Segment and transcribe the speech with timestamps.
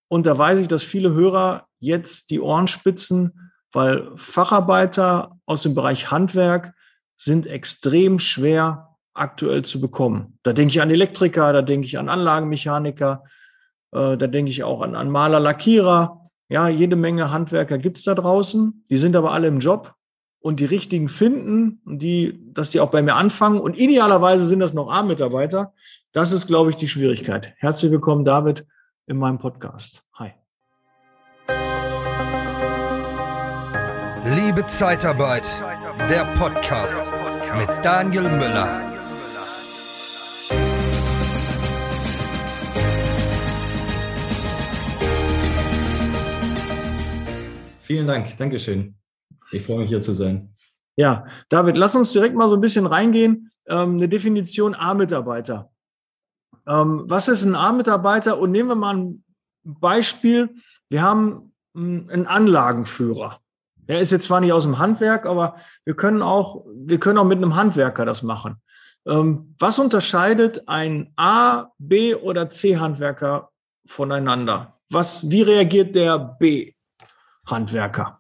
[0.08, 5.76] Und da weiß ich, dass viele Hörer jetzt die Ohren spitzen, weil Facharbeiter aus dem
[5.76, 6.74] Bereich Handwerk
[7.16, 10.38] sind extrem schwer aktuell zu bekommen.
[10.44, 13.24] Da denke ich an Elektriker, da denke ich an Anlagenmechaniker,
[13.92, 16.21] äh, da denke ich auch an, an Maler, Lackierer.
[16.52, 18.84] Ja, jede Menge Handwerker gibt's da draußen.
[18.90, 19.96] Die sind aber alle im Job
[20.42, 23.62] und die richtigen finden, die, dass die auch bei mir anfangen.
[23.62, 25.72] Und idealerweise sind das noch A-Mitarbeiter.
[26.12, 27.54] Das ist, glaube ich, die Schwierigkeit.
[27.56, 28.66] Herzlich willkommen, David,
[29.08, 30.04] in meinem Podcast.
[30.16, 30.34] Hi.
[34.26, 35.48] Liebe Zeitarbeit,
[36.10, 37.14] der Podcast
[37.58, 38.91] mit Daniel Müller.
[47.92, 48.96] Vielen Dank, Dankeschön.
[49.52, 50.56] Ich freue mich hier zu sein.
[50.96, 53.52] Ja, David, lass uns direkt mal so ein bisschen reingehen.
[53.68, 55.70] Ähm, eine Definition A-Mitarbeiter.
[56.66, 58.40] Ähm, was ist ein A-Mitarbeiter?
[58.40, 59.26] Und nehmen wir mal ein
[59.66, 60.56] Beispiel.
[60.90, 63.42] Wir haben einen Anlagenführer.
[63.76, 67.26] Der ist jetzt zwar nicht aus dem Handwerk, aber wir können auch, wir können auch
[67.26, 68.62] mit einem Handwerker das machen.
[69.06, 73.50] Ähm, was unterscheidet ein A, B oder C-Handwerker
[73.86, 74.80] voneinander?
[74.90, 76.72] Was, wie reagiert der B?
[77.46, 78.20] Handwerker?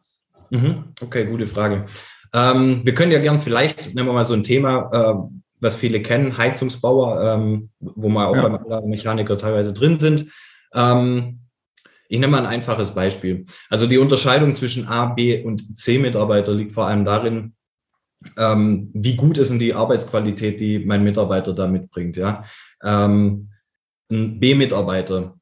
[0.49, 0.93] Mhm.
[1.01, 1.85] Okay, gute Frage.
[2.33, 6.01] Ähm, wir können ja gern vielleicht, nehmen wir mal so ein Thema, äh, was viele
[6.01, 8.47] kennen, Heizungsbauer, ähm, wo wir auch ja.
[8.47, 10.31] beim Mechaniker teilweise drin sind.
[10.73, 11.39] Ähm,
[12.09, 13.45] ich nehme mal ein einfaches Beispiel.
[13.69, 17.53] Also die Unterscheidung zwischen A, B und C-Mitarbeiter liegt vor allem darin,
[18.37, 22.17] ähm, wie gut ist denn die Arbeitsqualität, die mein Mitarbeiter da mitbringt.
[22.17, 22.43] Ja?
[22.83, 23.51] Ähm,
[24.11, 25.39] ein B-Mitarbeiter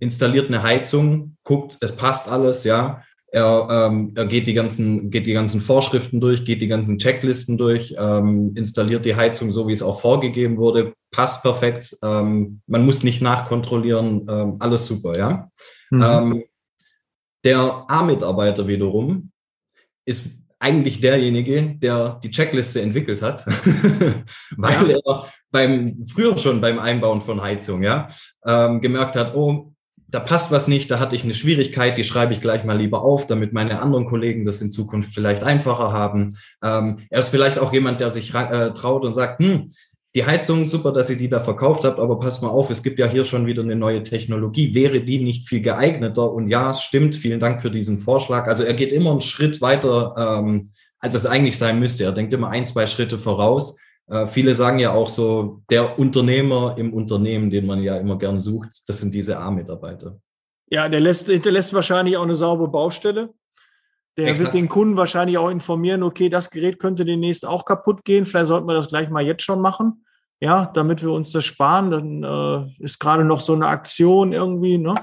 [0.00, 3.02] installiert eine Heizung, guckt, es passt alles, ja.
[3.32, 7.56] Er, ähm, er geht, die ganzen, geht die ganzen Vorschriften durch, geht die ganzen Checklisten
[7.56, 11.96] durch, ähm, installiert die Heizung so, wie es auch vorgegeben wurde, passt perfekt.
[12.02, 15.48] Ähm, man muss nicht nachkontrollieren, ähm, alles super, ja.
[15.90, 16.02] Mhm.
[16.02, 16.44] Ähm,
[17.44, 19.30] der A-Mitarbeiter wiederum
[20.04, 20.26] ist
[20.58, 23.46] eigentlich derjenige, der die Checkliste entwickelt hat,
[24.56, 28.08] weil er beim früher schon beim Einbauen von Heizung ja
[28.44, 29.72] ähm, gemerkt hat, oh,
[30.10, 33.02] da passt was nicht, da hatte ich eine Schwierigkeit, die schreibe ich gleich mal lieber
[33.02, 36.36] auf, damit meine anderen Kollegen das in Zukunft vielleicht einfacher haben.
[36.62, 39.72] Ähm, er ist vielleicht auch jemand, der sich äh, traut und sagt, hm,
[40.16, 42.98] die Heizung, super, dass ihr die da verkauft habt, aber passt mal auf, es gibt
[42.98, 44.74] ja hier schon wieder eine neue Technologie.
[44.74, 46.32] Wäre die nicht viel geeigneter?
[46.32, 48.48] Und ja, es stimmt, vielen Dank für diesen Vorschlag.
[48.48, 52.04] Also er geht immer einen Schritt weiter, ähm, als es eigentlich sein müsste.
[52.04, 53.76] Er denkt immer ein, zwei Schritte voraus.
[54.10, 58.38] Äh, viele sagen ja auch so, der Unternehmer im Unternehmen, den man ja immer gern
[58.38, 60.18] sucht, das sind diese A-Mitarbeiter.
[60.68, 63.30] Ja, der lässt, hinterlässt wahrscheinlich auch eine saubere Baustelle.
[64.16, 64.52] Der Exakt.
[64.52, 68.26] wird den Kunden wahrscheinlich auch informieren, okay, das Gerät könnte demnächst auch kaputt gehen.
[68.26, 70.04] Vielleicht sollten wir das gleich mal jetzt schon machen.
[70.40, 71.90] Ja, damit wir uns das sparen.
[71.90, 74.78] Dann äh, ist gerade noch so eine Aktion irgendwie.
[74.78, 74.94] Ne?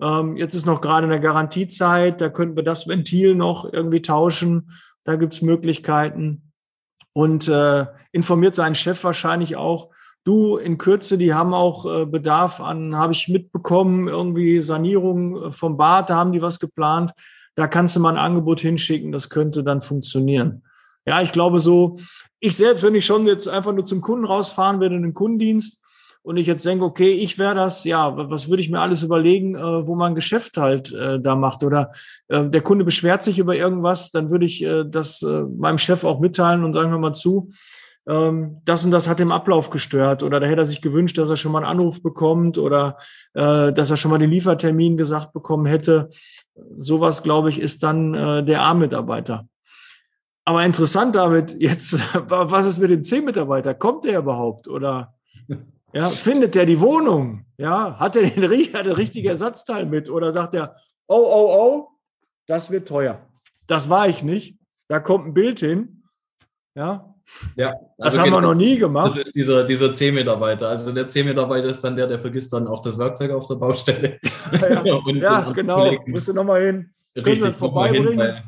[0.00, 2.20] Ähm, jetzt ist noch gerade eine Garantiezeit.
[2.20, 4.72] Da könnten wir das Ventil noch irgendwie tauschen.
[5.04, 6.52] Da gibt es Möglichkeiten
[7.12, 9.88] und äh, informiert seinen Chef wahrscheinlich auch,
[10.24, 15.52] du in Kürze, die haben auch äh, Bedarf an, habe ich mitbekommen, irgendwie Sanierung äh,
[15.52, 17.12] vom Bad, da haben die was geplant.
[17.54, 20.62] Da kannst du mal ein Angebot hinschicken, das könnte dann funktionieren.
[21.04, 21.98] Ja, ich glaube so,
[22.38, 25.82] ich selbst, wenn ich schon jetzt einfach nur zum Kunden rausfahren werde in den Kundendienst,
[26.24, 29.56] und ich jetzt denke, okay, ich wäre das, ja, was würde ich mir alles überlegen,
[29.56, 31.92] äh, wo man Geschäft halt äh, da macht oder
[32.28, 36.20] äh, der Kunde beschwert sich über irgendwas, dann würde ich äh, das meinem Chef auch
[36.20, 37.50] mitteilen und sagen wir mal zu,
[38.08, 41.30] ähm, das und das hat den Ablauf gestört oder da hätte er sich gewünscht, dass
[41.30, 42.98] er schon mal einen Anruf bekommt oder
[43.34, 46.10] äh, dass er schon mal den Liefertermin gesagt bekommen hätte.
[46.78, 49.46] Sowas, glaube ich, ist dann äh, der A-Mitarbeiter.
[50.44, 51.94] Aber interessant damit jetzt,
[52.28, 53.74] was ist mit dem C-Mitarbeiter?
[53.74, 55.14] Kommt der überhaupt oder
[55.92, 57.46] ja, findet der die Wohnung?
[57.56, 58.42] Ja, hat er den,
[58.74, 60.10] hat der richtige Ersatzteil mit?
[60.10, 60.76] Oder sagt er,
[61.06, 61.88] oh, oh, oh,
[62.46, 63.24] das wird teuer.
[63.68, 64.58] Das war ich nicht.
[64.88, 66.02] Da kommt ein Bild hin.
[66.74, 67.11] Ja.
[67.56, 69.16] Ja, also das haben genau, wir noch nie gemacht.
[69.16, 70.68] Das ist dieser, dieser C-Mitarbeiter.
[70.68, 74.18] Also der C-Mitarbeiter ist dann der, der vergisst dann auch das Werkzeug auf der Baustelle.
[74.60, 75.84] ja, ja genau.
[75.84, 76.10] Kollegen.
[76.10, 76.90] Musst du nochmal hin.
[77.16, 78.20] Richtig, vorbeibringen.
[78.20, 78.42] Hin,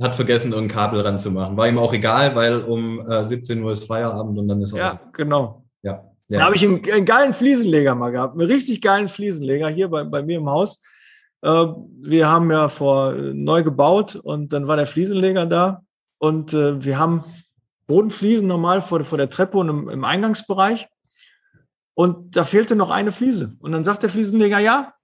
[0.00, 1.56] hat vergessen, ein Kabel ranzumachen.
[1.56, 4.78] War ihm auch egal, weil um äh, 17 Uhr ist Feierabend und dann ist er.
[4.78, 5.12] Ja, auch.
[5.12, 5.64] genau.
[5.82, 6.04] Ja.
[6.28, 6.38] ja.
[6.38, 10.04] Da habe ich einen, einen, geilen Fliesenleger mal gehabt, einen richtig geilen Fliesenleger hier bei,
[10.04, 10.82] bei mir im Haus.
[11.42, 11.66] Äh,
[12.00, 15.82] wir haben ja vor äh, neu gebaut und dann war der Fliesenleger da
[16.18, 17.24] und äh, wir haben
[17.88, 20.86] Bodenfliesen normal vor, vor der Treppe und im, im Eingangsbereich.
[21.94, 23.56] Und da fehlte noch eine Fliese.
[23.58, 24.94] Und dann sagt der Fliesenleger, ja,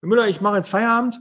[0.00, 1.20] Müller, ich mache jetzt Feierabend.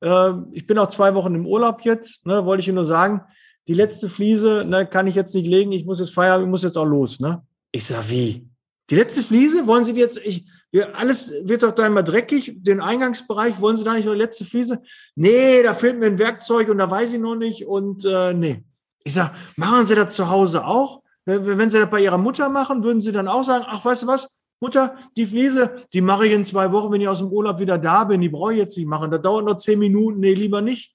[0.00, 3.22] Äh, ich bin auch zwei Wochen im Urlaub jetzt, ne, wollte ich Ihnen nur sagen.
[3.68, 5.70] Die letzte Fliese ne, kann ich jetzt nicht legen.
[5.72, 7.20] Ich muss jetzt Feierabend, ich muss jetzt auch los.
[7.20, 7.42] Ne?
[7.70, 8.48] Ich sage, wie?
[8.88, 9.66] Die letzte Fliese?
[9.66, 10.18] Wollen Sie die jetzt?
[10.24, 12.54] Ich, wir, alles wird doch da immer dreckig.
[12.56, 14.82] Den Eingangsbereich, wollen Sie da nicht noch die letzte Fliese?
[15.14, 17.66] Nee, da fehlt mir ein Werkzeug und da weiß ich noch nicht.
[17.66, 18.64] Und äh, nee.
[19.04, 21.02] Ich sage, machen Sie das zu Hause auch?
[21.24, 24.06] Wenn Sie das bei Ihrer Mutter machen, würden Sie dann auch sagen, ach, weißt du
[24.06, 24.28] was?
[24.60, 27.78] Mutter, die Fliese, die mache ich in zwei Wochen, wenn ich aus dem Urlaub wieder
[27.78, 28.20] da bin.
[28.20, 29.10] Die brauche ich jetzt nicht machen.
[29.10, 30.20] Das dauert noch zehn Minuten.
[30.20, 30.94] Nee, lieber nicht.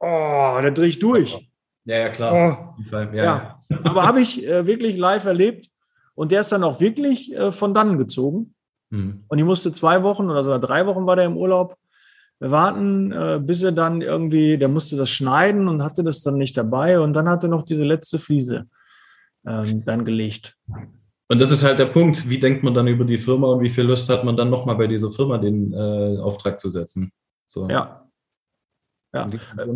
[0.00, 1.50] Oh, da drehe ich durch.
[1.84, 2.32] Ja, ja, klar.
[2.32, 2.82] Oh.
[2.92, 3.58] Ja, ja.
[3.84, 5.70] Aber habe ich äh, wirklich live erlebt.
[6.14, 8.54] Und der ist dann auch wirklich äh, von dann gezogen.
[8.90, 9.24] Mhm.
[9.28, 11.76] Und ich musste zwei Wochen oder sogar drei Wochen war der im Urlaub
[12.40, 16.56] warten, äh, bis er dann irgendwie, der musste das schneiden und hatte das dann nicht
[16.56, 17.00] dabei.
[17.00, 18.66] Und dann hatte noch diese letzte Fliese
[19.46, 20.56] ähm, dann gelegt.
[21.28, 23.68] Und das ist halt der Punkt, wie denkt man dann über die Firma und wie
[23.68, 27.12] viel Lust hat man dann nochmal bei dieser Firma den äh, Auftrag zu setzen.
[27.48, 27.68] So.
[27.68, 28.06] Ja.
[29.14, 29.30] Ja.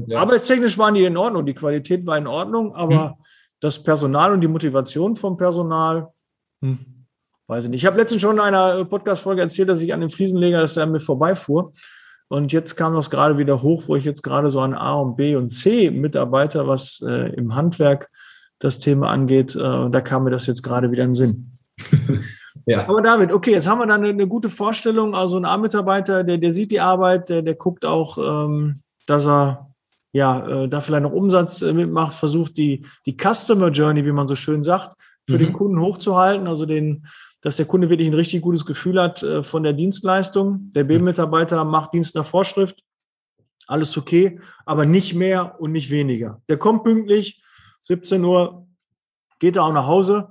[0.06, 0.18] ja.
[0.18, 3.14] Arbeitstechnisch waren die in Ordnung, die Qualität war in Ordnung, aber hm.
[3.60, 6.08] das Personal und die Motivation vom Personal,
[6.60, 6.78] hm,
[7.46, 7.82] weiß ich nicht.
[7.82, 10.86] Ich habe letztens schon in einer Podcast-Folge erzählt, dass ich an dem Fliesenleger, dass er
[10.86, 11.72] mir vorbeifuhr.
[12.28, 15.16] Und jetzt kam das gerade wieder hoch, wo ich jetzt gerade so an A und
[15.16, 18.10] B und C Mitarbeiter, was äh, im Handwerk
[18.58, 21.58] das Thema angeht, äh, da kam mir das jetzt gerade wieder in den Sinn.
[22.66, 22.86] ja.
[22.86, 25.14] Aber David, okay, jetzt haben wir dann eine, eine gute Vorstellung.
[25.14, 29.70] Also ein A-Mitarbeiter, der, der sieht die Arbeit, der, der guckt auch, ähm, dass er
[30.12, 34.28] ja äh, da vielleicht noch Umsatz äh, mitmacht, versucht die, die Customer Journey, wie man
[34.28, 34.96] so schön sagt,
[35.28, 35.38] für mhm.
[35.38, 37.06] den Kunden hochzuhalten, also den,
[37.40, 40.72] dass der Kunde wirklich ein richtig gutes Gefühl hat äh, von der Dienstleistung.
[40.74, 42.82] Der B-Mitarbeiter macht Dienst nach Vorschrift,
[43.66, 46.42] alles okay, aber nicht mehr und nicht weniger.
[46.48, 47.42] Der kommt pünktlich,
[47.82, 48.66] 17 Uhr
[49.38, 50.30] geht er auch nach Hause.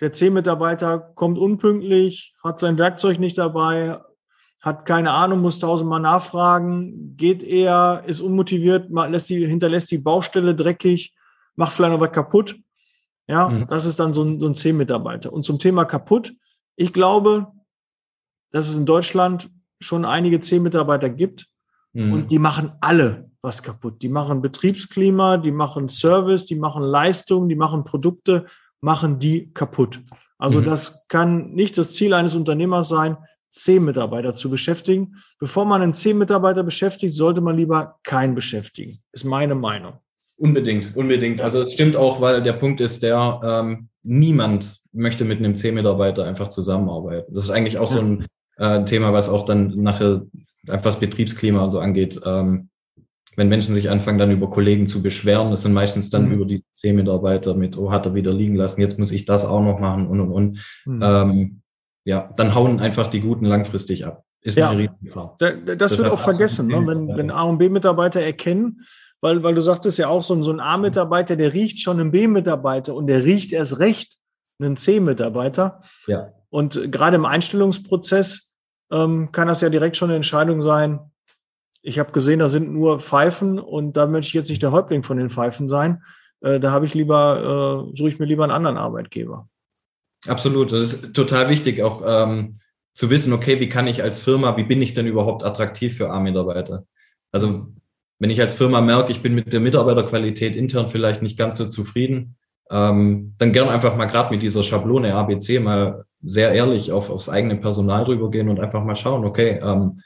[0.00, 3.98] Der C-Mitarbeiter kommt unpünktlich, hat sein Werkzeug nicht dabei,
[4.60, 10.54] hat keine Ahnung, muss tausendmal nachfragen, geht eher, ist unmotiviert, lässt die, hinterlässt die Baustelle
[10.54, 11.14] dreckig,
[11.56, 12.56] macht vielleicht noch was kaputt.
[13.26, 13.66] Ja, mhm.
[13.68, 15.32] das ist dann so ein, so ein C-Mitarbeiter.
[15.32, 16.32] Und zum Thema kaputt,
[16.78, 17.48] ich glaube,
[18.52, 21.48] dass es in Deutschland schon einige C-Mitarbeiter gibt
[21.92, 22.12] mhm.
[22.12, 24.00] und die machen alle was kaputt.
[24.02, 28.46] Die machen Betriebsklima, die machen Service, die machen Leistung, die machen Produkte,
[28.80, 30.00] machen die kaputt.
[30.38, 30.64] Also mhm.
[30.64, 33.16] das kann nicht das Ziel eines Unternehmers sein,
[33.50, 35.16] zehn Mitarbeiter zu beschäftigen.
[35.40, 38.98] Bevor man einen zehn Mitarbeiter beschäftigt, sollte man lieber keinen beschäftigen.
[39.10, 39.98] Ist meine Meinung.
[40.38, 41.40] Unbedingt, unbedingt.
[41.40, 45.74] Also es stimmt auch, weil der Punkt ist der, ähm, niemand möchte mit einem zehn
[45.74, 47.34] Mitarbeiter einfach zusammenarbeiten.
[47.34, 48.26] Das ist eigentlich auch so ein
[48.56, 50.22] äh, Thema, was auch dann nachher
[50.68, 52.20] einfach das Betriebsklima und so angeht.
[52.24, 52.68] Ähm,
[53.34, 56.32] wenn Menschen sich anfangen, dann über Kollegen zu beschweren, das sind meistens dann mhm.
[56.32, 59.44] über die zehn Mitarbeiter mit, oh, hat er wieder liegen lassen, jetzt muss ich das
[59.44, 60.82] auch noch machen und und und.
[60.86, 61.00] Mhm.
[61.02, 61.62] Ähm,
[62.04, 64.24] ja, dann hauen einfach die Guten langfristig ab.
[64.40, 64.72] Ist ja,
[65.10, 65.34] klar.
[65.38, 66.84] Da, das, das wird auch vergessen, ne?
[66.86, 68.82] wenn, wenn A und B-Mitarbeiter erkennen,
[69.20, 72.94] weil, weil du sagtest ja auch, so, so ein A-Mitarbeiter, der riecht schon einen B-Mitarbeiter
[72.94, 74.16] und der riecht erst recht
[74.60, 75.82] einen C-Mitarbeiter.
[76.06, 76.32] Ja.
[76.50, 78.54] Und gerade im Einstellungsprozess
[78.90, 81.00] ähm, kann das ja direkt schon eine Entscheidung sein,
[81.82, 85.02] ich habe gesehen, da sind nur Pfeifen und da möchte ich jetzt nicht der Häuptling
[85.02, 86.02] von den Pfeifen sein.
[86.40, 89.48] Äh, da habe ich lieber, äh, suche ich mir lieber einen anderen Arbeitgeber.
[90.26, 92.58] Absolut, das ist total wichtig, auch ähm,
[92.94, 96.10] zu wissen, okay, wie kann ich als Firma, wie bin ich denn überhaupt attraktiv für
[96.10, 96.84] A-Mitarbeiter?
[97.30, 97.68] Also
[98.18, 101.66] wenn ich als Firma merke, ich bin mit der Mitarbeiterqualität intern vielleicht nicht ganz so
[101.66, 102.36] zufrieden,
[102.70, 107.28] ähm, dann gern einfach mal gerade mit dieser Schablone ABC mal sehr ehrlich auf, aufs
[107.28, 110.02] eigene Personal drüber gehen und einfach mal schauen, okay, ähm,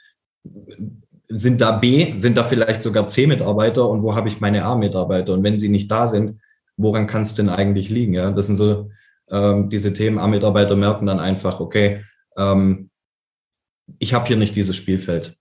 [1.27, 5.33] sind da B, sind da vielleicht sogar C-Mitarbeiter und wo habe ich meine A-Mitarbeiter?
[5.33, 6.39] Und wenn sie nicht da sind,
[6.77, 8.13] woran kann es denn eigentlich liegen?
[8.13, 8.91] Ja, das sind so
[9.31, 10.19] ähm, diese Themen.
[10.19, 12.03] A-Mitarbeiter merken dann einfach, okay,
[12.37, 12.89] ähm,
[13.99, 15.37] ich habe hier nicht dieses Spielfeld.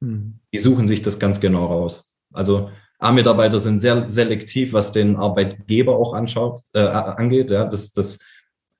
[0.00, 0.38] Hm.
[0.56, 2.14] Die suchen sich das ganz genau raus.
[2.32, 7.50] Also A-Mitarbeiter sind sehr selektiv, was den Arbeitgeber auch anschaut, äh, angeht.
[7.50, 8.18] Ja, das, das,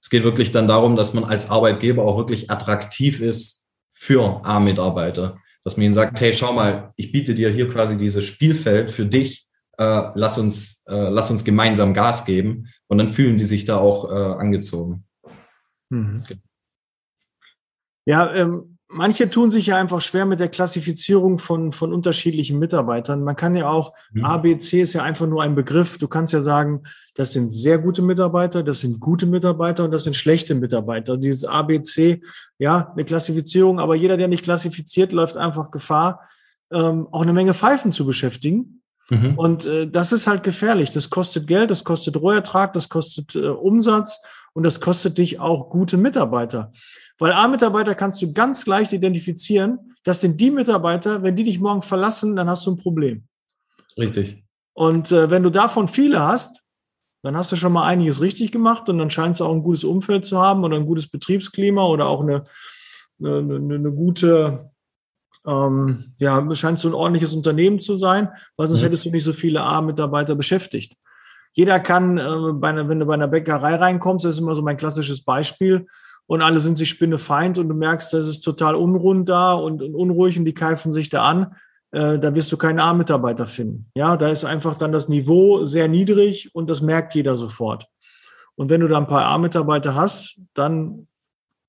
[0.02, 5.38] es geht wirklich dann darum, dass man als Arbeitgeber auch wirklich attraktiv ist für A-Mitarbeiter
[5.66, 9.04] dass man ihnen sagt, hey, schau mal, ich biete dir hier quasi dieses Spielfeld für
[9.04, 13.64] dich, äh, lass uns, äh, lass uns gemeinsam Gas geben und dann fühlen die sich
[13.64, 15.04] da auch äh, angezogen.
[15.88, 16.22] Mhm.
[18.04, 23.24] Ja, ähm, manche tun sich ja einfach schwer mit der Klassifizierung von, von unterschiedlichen Mitarbeitern.
[23.24, 24.24] Man kann ja auch, mhm.
[24.24, 25.98] A, B, C ist ja einfach nur ein Begriff.
[25.98, 30.04] Du kannst ja sagen, das sind sehr gute Mitarbeiter, das sind gute Mitarbeiter und das
[30.04, 31.16] sind schlechte Mitarbeiter.
[31.16, 32.22] Dieses A, B, C,
[32.58, 36.20] ja, eine Klassifizierung, aber jeder, der nicht klassifiziert, läuft einfach Gefahr,
[36.70, 38.82] ähm, auch eine Menge Pfeifen zu beschäftigen.
[39.08, 39.34] Mhm.
[39.38, 40.90] Und äh, das ist halt gefährlich.
[40.90, 44.20] Das kostet Geld, das kostet Rohertrag, das kostet äh, Umsatz
[44.52, 46.72] und das kostet dich auch gute Mitarbeiter.
[47.18, 49.94] Weil A-Mitarbeiter kannst du ganz leicht identifizieren.
[50.04, 53.24] Das sind die Mitarbeiter, wenn die dich morgen verlassen, dann hast du ein Problem.
[53.98, 54.44] Richtig.
[54.74, 56.62] Und äh, wenn du davon viele hast,
[57.22, 59.84] dann hast du schon mal einiges richtig gemacht und dann scheinst du auch ein gutes
[59.84, 62.44] Umfeld zu haben oder ein gutes Betriebsklima oder auch eine,
[63.18, 64.70] eine, eine, gute,
[65.46, 68.84] ähm, ja, scheinst du ein ordentliches Unternehmen zu sein, weil sonst mhm.
[68.84, 70.94] hättest du nicht so viele A-Mitarbeiter beschäftigt.
[71.52, 74.62] Jeder kann, äh, bei einer, wenn du bei einer Bäckerei reinkommst, das ist immer so
[74.62, 75.86] mein klassisches Beispiel,
[76.26, 79.94] und alle sind sich spinnefeind und du merkst, das ist total unrund da und, und
[79.94, 81.54] unruhig und die keifen sich da an,
[81.92, 83.90] äh, da wirst du keinen A-Mitarbeiter finden.
[83.94, 87.86] Ja, da ist einfach dann das Niveau sehr niedrig und das merkt jeder sofort.
[88.56, 91.06] Und wenn du da ein paar A-Mitarbeiter hast, dann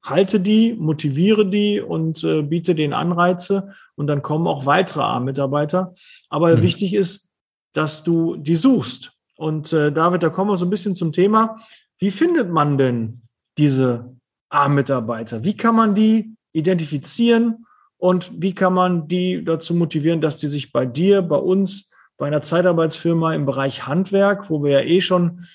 [0.04, 5.94] halte die, motiviere die und äh, biete den Anreize und dann kommen auch weitere A-Mitarbeiter.
[6.30, 6.62] Aber mhm.
[6.62, 7.28] wichtig ist,
[7.74, 9.12] dass du die suchst.
[9.36, 11.58] Und äh, David, da kommen wir so ein bisschen zum Thema.
[12.00, 13.22] Wie findet man denn
[13.58, 14.17] diese
[14.50, 15.44] A-Mitarbeiter?
[15.44, 17.66] Wie kann man die identifizieren
[17.98, 22.28] und wie kann man die dazu motivieren, dass die sich bei dir, bei uns, bei
[22.28, 25.46] einer Zeitarbeitsfirma im Bereich Handwerk, wo wir ja eh schon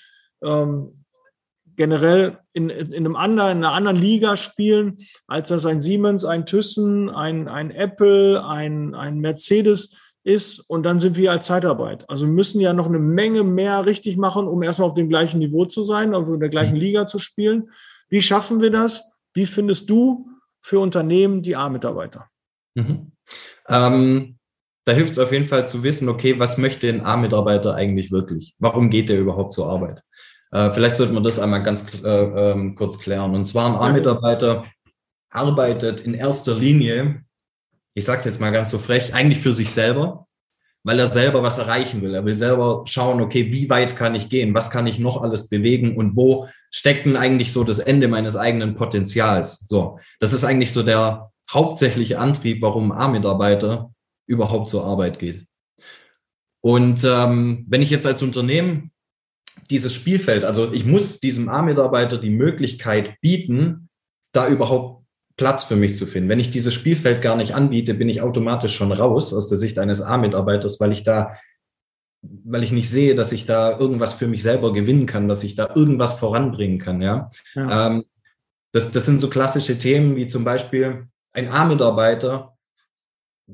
[0.41, 1.03] ähm,
[1.75, 6.45] generell in, in, einem anderen, in einer anderen Liga spielen, als das ein Siemens, ein
[6.45, 10.59] Thyssen, ein, ein Apple, ein, ein Mercedes ist.
[10.59, 12.09] Und dann sind wir als Zeitarbeit.
[12.09, 15.39] Also wir müssen ja noch eine Menge mehr richtig machen, um erstmal auf dem gleichen
[15.39, 17.71] Niveau zu sein, also in der gleichen Liga zu spielen.
[18.13, 19.09] Wie schaffen wir das?
[19.33, 20.29] Wie findest du
[20.61, 22.29] für Unternehmen die A-Mitarbeiter?
[22.75, 23.11] Mhm.
[23.67, 24.37] Ähm,
[24.85, 28.53] da hilft es auf jeden Fall zu wissen, okay, was möchte ein A-Mitarbeiter eigentlich wirklich?
[28.59, 30.03] Warum geht er überhaupt zur Arbeit?
[30.51, 33.33] Äh, vielleicht sollte man das einmal ganz äh, ähm, kurz klären.
[33.33, 34.65] Und zwar ein A-Mitarbeiter
[35.31, 37.25] arbeitet in erster Linie,
[37.95, 40.27] ich sage es jetzt mal ganz so frech, eigentlich für sich selber
[40.83, 42.13] weil er selber was erreichen will.
[42.13, 44.53] Er will selber schauen, okay, wie weit kann ich gehen?
[44.53, 45.95] Was kann ich noch alles bewegen?
[45.95, 49.65] Und wo steckt denn eigentlich so das Ende meines eigenen Potenzials?
[49.67, 53.91] So, das ist eigentlich so der hauptsächliche Antrieb, warum A-Mitarbeiter
[54.27, 55.45] überhaupt zur Arbeit geht.
[56.61, 58.91] Und ähm, wenn ich jetzt als Unternehmen
[59.69, 63.89] dieses Spielfeld, also ich muss diesem A-Mitarbeiter die Möglichkeit bieten,
[64.33, 65.02] da überhaupt
[65.35, 66.29] Platz für mich zu finden.
[66.29, 69.79] Wenn ich dieses Spielfeld gar nicht anbiete, bin ich automatisch schon raus aus der Sicht
[69.79, 71.37] eines A-Mitarbeiters, weil ich da,
[72.21, 75.55] weil ich nicht sehe, dass ich da irgendwas für mich selber gewinnen kann, dass ich
[75.55, 77.01] da irgendwas voranbringen kann.
[77.01, 77.87] Ja, ja.
[77.87, 78.03] Ähm,
[78.71, 82.57] das, das sind so klassische Themen wie zum Beispiel ein A-Mitarbeiter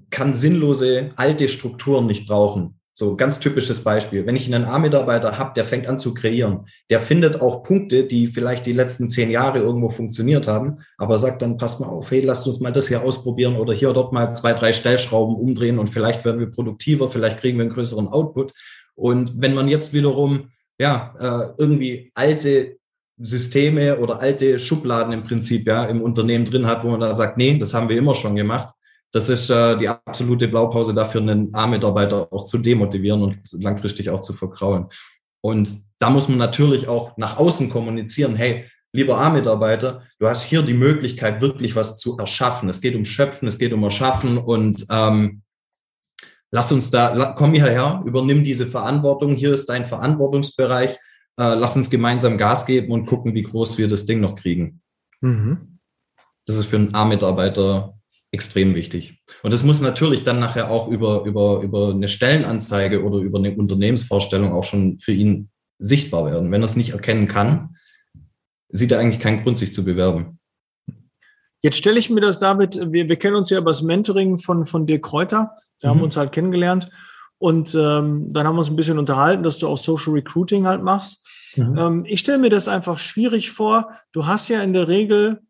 [0.09, 2.78] kann sinnlose alte Strukturen nicht brauchen.
[2.99, 4.25] So ganz typisches Beispiel.
[4.25, 8.27] Wenn ich einen A-Mitarbeiter habe, der fängt an zu kreieren, der findet auch Punkte, die
[8.27, 12.19] vielleicht die letzten zehn Jahre irgendwo funktioniert haben, aber sagt dann, pass mal auf, hey,
[12.19, 15.87] lasst uns mal das hier ausprobieren oder hier dort mal zwei, drei Stellschrauben umdrehen und
[15.87, 18.51] vielleicht werden wir produktiver, vielleicht kriegen wir einen größeren Output.
[18.95, 22.79] Und wenn man jetzt wiederum, ja, äh, irgendwie alte
[23.17, 27.37] Systeme oder alte Schubladen im Prinzip ja im Unternehmen drin hat, wo man da sagt,
[27.37, 28.73] nee, das haben wir immer schon gemacht,
[29.11, 34.21] das ist äh, die absolute Blaupause dafür, einen A-Mitarbeiter auch zu demotivieren und langfristig auch
[34.21, 34.87] zu vergrauen.
[35.41, 40.61] Und da muss man natürlich auch nach außen kommunizieren, hey, lieber A-Mitarbeiter, du hast hier
[40.61, 42.69] die Möglichkeit, wirklich was zu erschaffen.
[42.69, 45.41] Es geht um Schöpfen, es geht um Erschaffen und ähm,
[46.51, 51.89] lass uns da, komm hierher, übernimm diese Verantwortung, hier ist dein Verantwortungsbereich, äh, lass uns
[51.89, 54.81] gemeinsam Gas geben und gucken, wie groß wir das Ding noch kriegen.
[55.21, 55.79] Mhm.
[56.45, 57.98] Das ist für einen A-Mitarbeiter
[58.31, 59.21] extrem wichtig.
[59.41, 63.55] Und das muss natürlich dann nachher auch über, über, über eine Stellenanzeige oder über eine
[63.55, 66.51] Unternehmensvorstellung auch schon für ihn sichtbar werden.
[66.51, 67.75] Wenn er es nicht erkennen kann,
[68.69, 70.39] sieht er eigentlich keinen Grund, sich zu bewerben.
[71.61, 74.65] Jetzt stelle ich mir das, David, wir, wir kennen uns ja über das Mentoring von,
[74.65, 75.57] von Dirk Kräuter.
[75.81, 75.89] Da mhm.
[75.89, 76.89] haben wir uns halt kennengelernt.
[77.39, 80.83] Und ähm, dann haben wir uns ein bisschen unterhalten, dass du auch Social Recruiting halt
[80.83, 81.25] machst.
[81.55, 81.77] Mhm.
[81.77, 83.91] Ähm, ich stelle mir das einfach schwierig vor.
[84.11, 85.41] Du hast ja in der Regel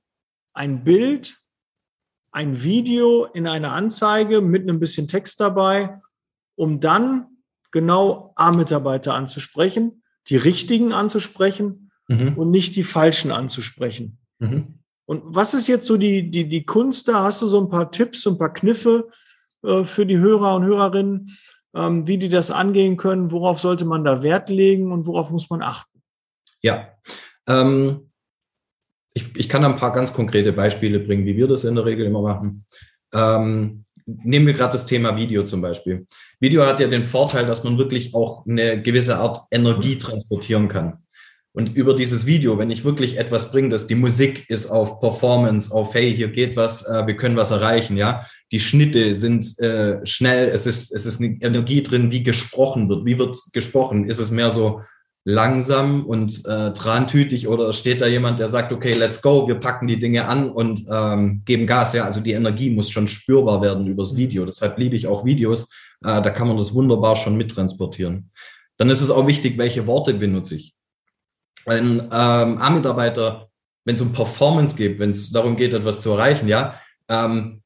[0.53, 1.39] ein Bild
[2.31, 5.99] ein Video in einer Anzeige mit einem bisschen Text dabei,
[6.55, 7.27] um dann
[7.71, 12.37] genau A-Mitarbeiter anzusprechen, die richtigen anzusprechen mhm.
[12.37, 14.19] und nicht die falschen anzusprechen.
[14.39, 14.79] Mhm.
[15.05, 17.23] Und was ist jetzt so die, die, die Kunst da?
[17.23, 19.09] Hast du so ein paar Tipps, so ein paar Kniffe
[19.63, 21.37] äh, für die Hörer und Hörerinnen,
[21.73, 23.31] ähm, wie die das angehen können?
[23.31, 26.03] Worauf sollte man da Wert legen und worauf muss man achten?
[26.61, 26.89] Ja,
[27.47, 28.08] ähm,
[29.13, 32.05] ich, ich kann ein paar ganz konkrete Beispiele bringen, wie wir das in der Regel
[32.05, 32.65] immer machen.
[33.13, 36.05] Ähm, nehmen wir gerade das Thema Video zum Beispiel.
[36.39, 40.99] Video hat ja den Vorteil, dass man wirklich auch eine gewisse Art Energie transportieren kann.
[41.51, 45.73] Und über dieses Video, wenn ich wirklich etwas bringe, dass die Musik ist auf Performance,
[45.73, 48.23] auf hey, hier geht was, äh, wir können was erreichen, ja.
[48.51, 53.03] Die Schnitte sind äh, schnell, es ist, es ist eine Energie drin, wie gesprochen wird.
[53.05, 54.07] Wie wird gesprochen?
[54.07, 54.81] Ist es mehr so
[55.29, 59.87] langsam und äh, trantütig oder steht da jemand, der sagt, okay, let's go, wir packen
[59.87, 62.05] die Dinge an und ähm, geben Gas, ja.
[62.05, 64.45] Also die Energie muss schon spürbar werden übers Video.
[64.45, 65.69] Deshalb liebe ich auch Videos.
[66.03, 68.29] Äh, da kann man das wunderbar schon mittransportieren.
[68.77, 70.73] Dann ist es auch wichtig, welche Worte benutze ich
[71.65, 73.49] ein ähm, A-Mitarbeiter,
[73.85, 77.61] wenn es um Performance geht, wenn es darum geht, etwas zu erreichen, ja, ähm,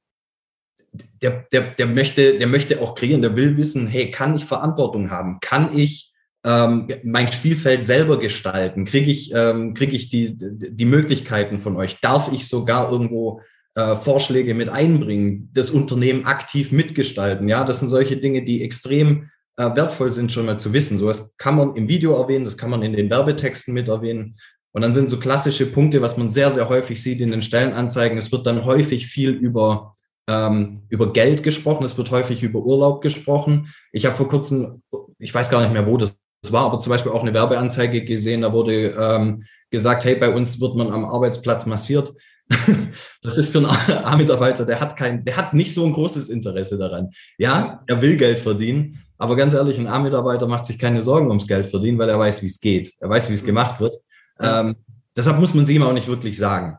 [1.22, 5.10] der, der, der, möchte, der möchte auch kreieren, der will wissen, hey, kann ich Verantwortung
[5.10, 5.39] haben?
[5.39, 6.12] Kann ich
[6.45, 8.85] ähm, mein Spielfeld selber gestalten?
[8.85, 12.00] Kriege ich, ähm, krieg ich die, die Möglichkeiten von euch?
[12.01, 13.41] Darf ich sogar irgendwo
[13.75, 17.47] äh, Vorschläge mit einbringen, das Unternehmen aktiv mitgestalten?
[17.47, 20.97] Ja, das sind solche Dinge, die extrem äh, wertvoll sind, schon mal zu wissen.
[20.97, 24.33] So was kann man im Video erwähnen, das kann man in den Werbetexten mit erwähnen.
[24.73, 28.17] Und dann sind so klassische Punkte, was man sehr, sehr häufig sieht in den Stellenanzeigen.
[28.17, 29.93] Es wird dann häufig viel über,
[30.27, 33.71] ähm, über Geld gesprochen, es wird häufig über Urlaub gesprochen.
[33.91, 34.81] Ich habe vor kurzem,
[35.19, 36.15] ich weiß gar nicht mehr, wo das
[36.51, 40.59] war, aber zum Beispiel auch eine Werbeanzeige gesehen, da wurde ähm, gesagt, hey, bei uns
[40.59, 42.13] wird man am Arbeitsplatz massiert.
[43.21, 43.67] das ist für einen
[44.05, 47.12] A-Mitarbeiter, der hat kein, der hat nicht so ein großes Interesse daran.
[47.38, 51.47] Ja, er will Geld verdienen, aber ganz ehrlich, ein A-Mitarbeiter macht sich keine Sorgen ums
[51.47, 52.93] Geld verdienen, weil er weiß, wie es geht.
[53.00, 53.47] Er weiß, wie es mhm.
[53.47, 53.95] gemacht wird.
[54.39, 54.75] Ähm,
[55.15, 56.77] deshalb muss man sie ihm auch nicht wirklich sagen.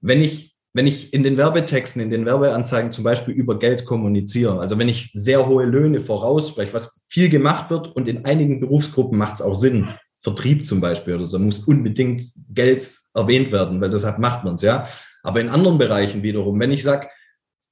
[0.00, 4.60] Wenn ich, wenn ich in den Werbetexten, in den Werbeanzeigen zum Beispiel über Geld kommuniziere,
[4.60, 9.16] also wenn ich sehr hohe Löhne vorausspreche, was viel gemacht wird und in einigen Berufsgruppen
[9.16, 9.88] macht es auch Sinn,
[10.20, 14.60] Vertrieb zum Beispiel oder so, muss unbedingt Geld erwähnt werden, weil deshalb macht man es,
[14.60, 14.86] ja.
[15.22, 17.08] Aber in anderen Bereichen wiederum, wenn ich sage,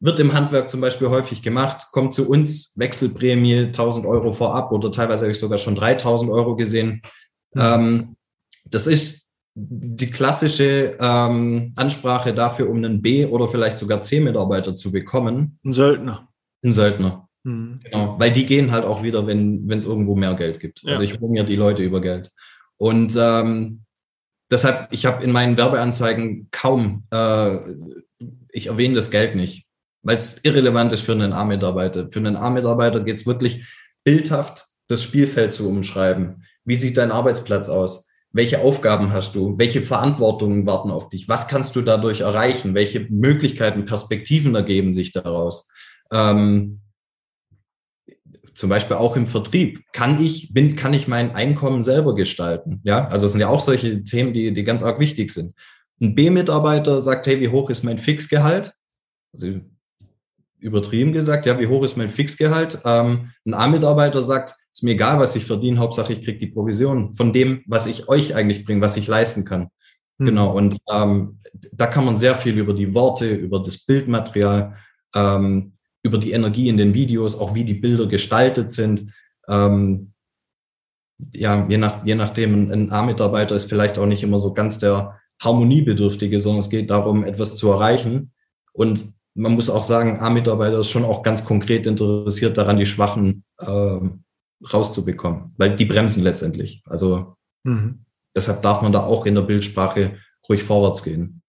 [0.00, 4.90] wird im Handwerk zum Beispiel häufig gemacht, kommt zu uns Wechselprämie 1000 Euro vorab oder
[4.90, 7.02] teilweise habe ich sogar schon 3000 Euro gesehen.
[7.52, 7.60] Mhm.
[7.60, 8.16] Ähm,
[8.64, 9.23] das ist
[9.54, 15.58] die klassische ähm, Ansprache dafür, um einen B- oder vielleicht sogar C-Mitarbeiter zu bekommen.
[15.64, 16.28] Ein Söldner.
[16.64, 17.28] Ein Söldner.
[17.44, 17.80] Mhm.
[17.84, 20.82] Genau, weil die gehen halt auch wieder, wenn es irgendwo mehr Geld gibt.
[20.82, 20.92] Ja.
[20.92, 22.30] Also ich hole mir die Leute über Geld.
[22.76, 23.82] Und ähm,
[24.50, 27.58] deshalb, ich habe in meinen Werbeanzeigen kaum, äh,
[28.50, 29.66] ich erwähne das Geld nicht
[30.04, 32.08] weil es irrelevant ist für einen A-Mitarbeiter.
[32.10, 33.66] Für einen A-Mitarbeiter geht es wirklich
[34.04, 36.44] bildhaft, das Spielfeld zu umschreiben.
[36.64, 38.03] Wie sieht dein Arbeitsplatz aus?
[38.34, 39.56] Welche Aufgaben hast du?
[39.58, 41.28] Welche Verantwortungen warten auf dich?
[41.28, 42.74] Was kannst du dadurch erreichen?
[42.74, 45.68] Welche Möglichkeiten, Perspektiven ergeben sich daraus?
[46.10, 46.80] Ähm,
[48.56, 49.84] zum Beispiel auch im Vertrieb.
[49.92, 52.80] Kann ich, bin, kann ich mein Einkommen selber gestalten?
[52.82, 55.54] Ja, also es sind ja auch solche Themen, die, die ganz arg wichtig sind.
[56.00, 58.74] Ein B-Mitarbeiter sagt, hey, wie hoch ist mein Fixgehalt?
[59.32, 59.60] Also
[60.58, 62.80] übertrieben gesagt, ja, wie hoch ist mein Fixgehalt?
[62.84, 67.14] Ähm, ein A-Mitarbeiter sagt, ist mir egal, was ich verdiene, Hauptsache ich kriege die Provision
[67.14, 69.68] von dem, was ich euch eigentlich bringe, was ich leisten kann.
[70.18, 70.26] Mhm.
[70.26, 71.38] Genau, und ähm,
[71.72, 74.74] da kann man sehr viel über die Worte, über das Bildmaterial,
[75.14, 79.12] ähm, über die Energie in den Videos, auch wie die Bilder gestaltet sind.
[79.48, 80.12] Ähm,
[81.32, 85.20] ja, je, nach, je nachdem, ein A-Mitarbeiter ist vielleicht auch nicht immer so ganz der
[85.40, 88.32] Harmoniebedürftige, sondern es geht darum, etwas zu erreichen.
[88.72, 93.44] Und man muss auch sagen, A-Mitarbeiter ist schon auch ganz konkret interessiert daran, die Schwachen
[93.60, 94.00] äh,
[94.72, 96.82] rauszubekommen, weil die bremsen letztendlich.
[96.86, 98.04] Also mhm.
[98.34, 101.42] deshalb darf man da auch in der Bildsprache ruhig vorwärts gehen.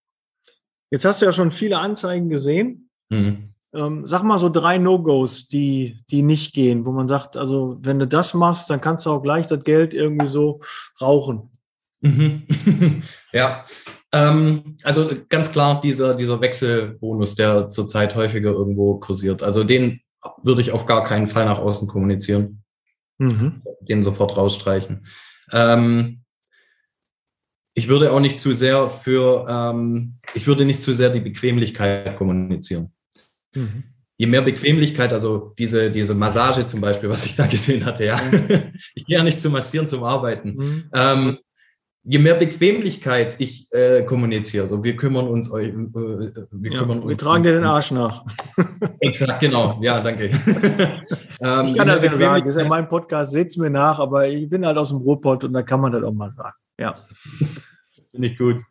[0.92, 2.90] Jetzt hast du ja schon viele Anzeigen gesehen.
[3.10, 3.50] Mhm.
[3.74, 8.00] Ähm, sag mal so drei No-Gos, die, die nicht gehen, wo man sagt, also wenn
[8.00, 10.62] du das machst, dann kannst du auch gleich das Geld irgendwie so
[11.02, 11.50] rauchen.
[12.02, 12.44] Mhm.
[13.34, 13.66] ja,
[14.14, 19.44] ähm, also ganz klar dieser, dieser Wechselbonus, der zurzeit häufiger irgendwo kursiert.
[19.44, 20.00] Also den
[20.42, 22.64] würde ich auf gar keinen Fall nach außen kommunizieren.
[23.18, 23.62] Mhm.
[23.82, 25.06] Den sofort rausstreichen.
[25.52, 26.22] Ähm,
[27.76, 32.18] ich würde auch nicht zu sehr für, ähm, ich würde nicht zu sehr die Bequemlichkeit
[32.18, 32.94] kommunizieren.
[33.54, 33.84] Mhm.
[34.18, 38.18] Je mehr Bequemlichkeit, also diese, diese Massage zum Beispiel, was ich da gesehen hatte, ja.
[38.18, 38.74] Mhm.
[38.96, 40.56] ich gehe ja nicht zu massieren, zum Arbeiten.
[40.56, 40.90] Mhm.
[40.94, 41.38] Ähm,
[42.06, 47.18] je mehr Bequemlichkeit ich äh, kommuniziere, so wir kümmern uns, äh, wir, ja, kümmern wir
[47.18, 48.24] tragen dir den Arsch nach.
[49.00, 49.80] Exakt, genau.
[49.82, 50.26] Ja, danke.
[51.42, 54.48] ähm, ich kann das ja sagen, ist ja mein Podcast, seht's mir nach, aber ich
[54.48, 56.56] bin halt aus dem Ruhrpott und da kann man das auch mal sagen.
[56.80, 56.96] Ja.
[58.12, 58.62] Finde ich gut.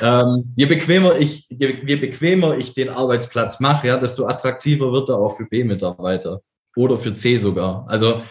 [0.00, 5.10] Ähm, je bequemer ich, je, je bequemer ich den Arbeitsplatz mache, ja, desto attraktiver wird
[5.10, 6.40] er auch für B-Mitarbeiter
[6.74, 7.84] oder für C sogar.
[7.86, 8.22] Also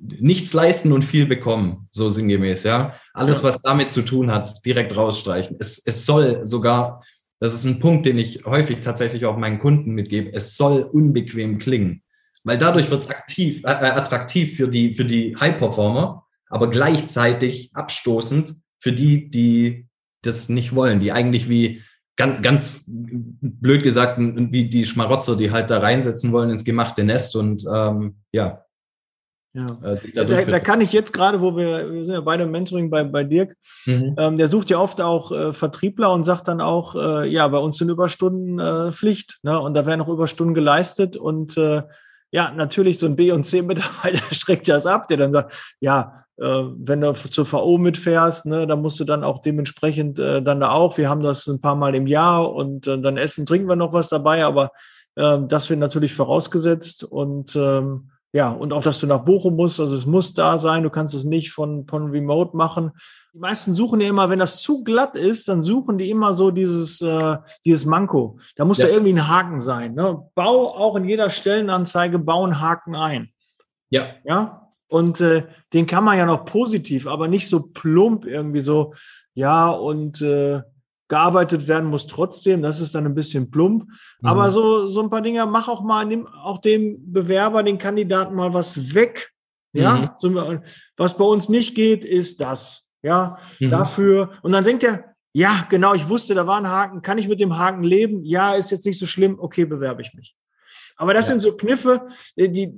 [0.00, 2.94] nichts leisten und viel bekommen, so sinngemäß, ja.
[3.14, 5.56] Alles, was damit zu tun hat, direkt rausstreichen.
[5.58, 7.02] Es, es soll sogar,
[7.40, 11.58] das ist ein Punkt, den ich häufig tatsächlich auch meinen Kunden mitgebe, es soll unbequem
[11.58, 12.02] klingen.
[12.44, 17.70] Weil dadurch wird es aktiv, äh, äh, attraktiv für die, für die High-Performer, aber gleichzeitig
[17.74, 19.86] abstoßend für die, die
[20.22, 21.82] das nicht wollen, die eigentlich wie
[22.16, 27.36] ganz, ganz blöd gesagt, wie die Schmarotzer, die halt da reinsetzen wollen ins gemachte Nest
[27.36, 28.64] und ähm, ja.
[29.54, 29.66] Ja.
[29.82, 32.88] Äh, da, da, kann ich jetzt gerade, wo wir, wir sind ja beide im Mentoring
[32.88, 34.14] bei, bei Dirk, mhm.
[34.16, 37.58] ähm, der sucht ja oft auch äh, Vertriebler und sagt dann auch, äh, ja, bei
[37.58, 39.60] uns sind Überstunden äh, Pflicht, ne?
[39.60, 41.82] Und da werden auch Überstunden geleistet und äh,
[42.30, 46.44] ja, natürlich so ein B- und C-Mitarbeiter streckt das ab, der dann sagt, ja, äh,
[46.44, 50.70] wenn du zur VO mitfährst, ne, dann musst du dann auch dementsprechend äh, dann da
[50.70, 50.96] auch.
[50.96, 53.92] Wir haben das ein paar Mal im Jahr und äh, dann essen, trinken wir noch
[53.92, 54.72] was dabei, aber
[55.16, 59.78] äh, das wird natürlich vorausgesetzt und ähm, ja, und auch, dass du nach Bochum musst,
[59.78, 62.92] also es muss da sein, du kannst es nicht von, von Remote machen.
[63.34, 66.50] Die meisten suchen ja immer, wenn das zu glatt ist, dann suchen die immer so
[66.50, 68.38] dieses, äh, dieses Manko.
[68.56, 68.86] Da muss ja.
[68.86, 69.94] da irgendwie ein Haken sein.
[69.94, 70.18] Ne?
[70.34, 73.32] Bau auch in jeder Stellenanzeige, bau einen Haken ein.
[73.90, 74.06] Ja.
[74.24, 74.70] Ja.
[74.88, 78.94] Und äh, den kann man ja noch positiv, aber nicht so plump irgendwie so,
[79.34, 80.62] ja, und äh,
[81.12, 82.62] gearbeitet werden muss trotzdem.
[82.62, 83.84] Das ist dann ein bisschen plump.
[83.84, 84.26] Mhm.
[84.26, 88.34] Aber so, so ein paar Dinge, mach auch mal, nimm auch dem Bewerber, den Kandidaten
[88.34, 89.30] mal was weg.
[89.74, 90.62] Ja, mhm.
[90.96, 92.88] was bei uns nicht geht, ist das.
[93.02, 93.68] Ja, mhm.
[93.68, 94.30] dafür.
[94.40, 97.02] Und dann denkt er, ja, genau, ich wusste, da war ein Haken.
[97.02, 98.24] Kann ich mit dem Haken leben?
[98.24, 99.36] Ja, ist jetzt nicht so schlimm.
[99.38, 100.34] Okay, bewerbe ich mich.
[100.96, 101.32] Aber das ja.
[101.32, 102.72] sind so Kniffe, die,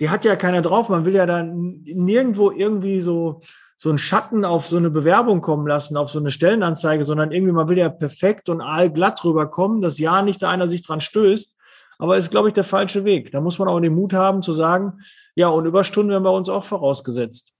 [0.00, 0.88] die hat ja keiner drauf.
[0.88, 3.42] Man will ja dann nirgendwo irgendwie so,
[3.76, 7.52] so einen Schatten auf so eine Bewerbung kommen lassen, auf so eine Stellenanzeige, sondern irgendwie,
[7.52, 11.56] man will ja perfekt und allglatt rüberkommen, dass ja nicht da einer sich dran stößt.
[11.98, 13.32] Aber ist, glaube ich, der falsche Weg.
[13.32, 15.00] Da muss man auch den Mut haben zu sagen,
[15.34, 17.52] ja, und Überstunden werden bei uns auch vorausgesetzt.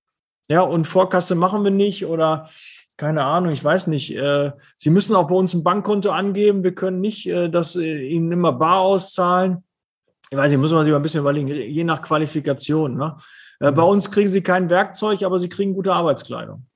[0.48, 2.48] Ja, und Vorkasse machen wir nicht oder
[2.96, 4.16] keine Ahnung, ich weiß nicht.
[4.16, 6.64] Äh, Sie müssen auch bei uns ein Bankkonto angeben.
[6.64, 9.64] Wir können nicht äh, das äh, Ihnen immer bar auszahlen.
[10.30, 12.96] Ich weiß nicht, muss man sich mal ein bisschen überlegen, je nach Qualifikation.
[12.96, 13.16] Ne?
[13.60, 13.88] Äh, bei mhm.
[13.88, 16.66] uns kriegen sie kein Werkzeug, aber sie kriegen gute Arbeitskleidung.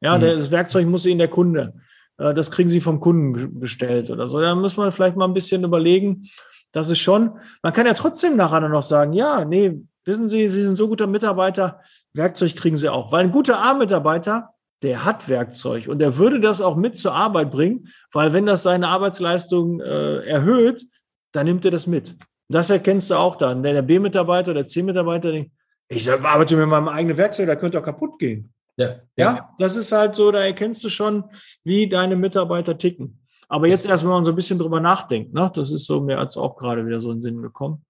[0.00, 0.22] Ja, mhm.
[0.22, 1.74] das Werkzeug muss ihnen der Kunde.
[2.18, 4.40] Äh, das kriegen sie vom Kunden gestellt oder so.
[4.40, 6.28] Da muss man vielleicht mal ein bisschen überlegen.
[6.72, 10.62] Das ist schon, man kann ja trotzdem nachher noch sagen, ja, nee, wissen Sie, Sie
[10.62, 11.80] sind so guter Mitarbeiter,
[12.12, 13.12] Werkzeug kriegen Sie auch.
[13.12, 14.50] Weil ein guter A-Mitarbeiter,
[14.82, 18.64] der hat Werkzeug und der würde das auch mit zur Arbeit bringen, weil wenn das
[18.64, 20.84] seine Arbeitsleistung äh, erhöht,
[21.32, 22.16] dann nimmt er das mit.
[22.48, 23.62] Das erkennst du auch dann.
[23.62, 25.52] Der B-Mitarbeiter, der C-Mitarbeiter denkt,
[25.88, 28.52] ich arbeite mit meinem eigenen Werkzeug, da könnte auch kaputt gehen.
[28.76, 29.34] Ja, ja.
[29.34, 31.24] ja, das ist halt so, da erkennst du schon,
[31.62, 33.20] wie deine Mitarbeiter ticken.
[33.48, 35.50] Aber jetzt erst, wenn man so ein bisschen drüber nachdenkt, ne?
[35.54, 37.84] das ist so mir als auch gerade wieder so in den Sinn gekommen.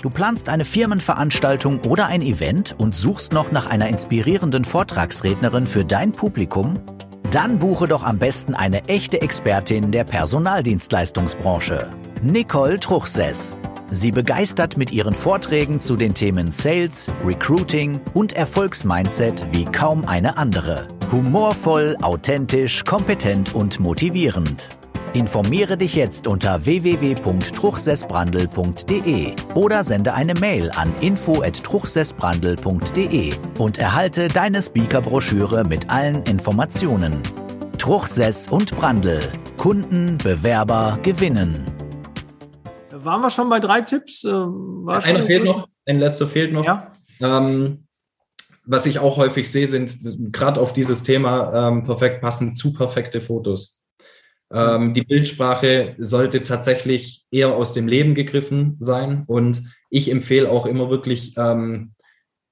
[0.00, 5.84] Du planst eine Firmenveranstaltung oder ein Event und suchst noch nach einer inspirierenden Vortragsrednerin für
[5.84, 6.74] dein Publikum?
[7.30, 11.88] Dann buche doch am besten eine echte Expertin der Personaldienstleistungsbranche,
[12.22, 13.58] Nicole Truchsess.
[13.90, 20.36] Sie begeistert mit ihren Vorträgen zu den Themen Sales, Recruiting und Erfolgsmindset wie kaum eine
[20.36, 20.88] andere.
[21.12, 24.70] Humorvoll, authentisch, kompetent und motivierend.
[25.12, 35.62] Informiere dich jetzt unter www.truchsessbrandel.de oder sende eine Mail an info@truchsessbrandel.de und erhalte deine Speakerbroschüre
[35.64, 37.22] mit allen Informationen.
[37.78, 39.20] Truchsess und Brandel.
[39.56, 41.73] Kunden, Bewerber gewinnen
[43.04, 44.24] waren wir schon bei drei Tipps?
[44.24, 46.64] Äh, war Einer fehlt noch, ein letzter fehlt noch.
[46.64, 46.92] Ja.
[47.20, 47.86] Ähm,
[48.64, 53.20] was ich auch häufig sehe, sind gerade auf dieses Thema ähm, perfekt passend zu perfekte
[53.20, 53.82] Fotos.
[54.52, 60.66] Ähm, die Bildsprache sollte tatsächlich eher aus dem Leben gegriffen sein und ich empfehle auch
[60.66, 61.93] immer wirklich ähm,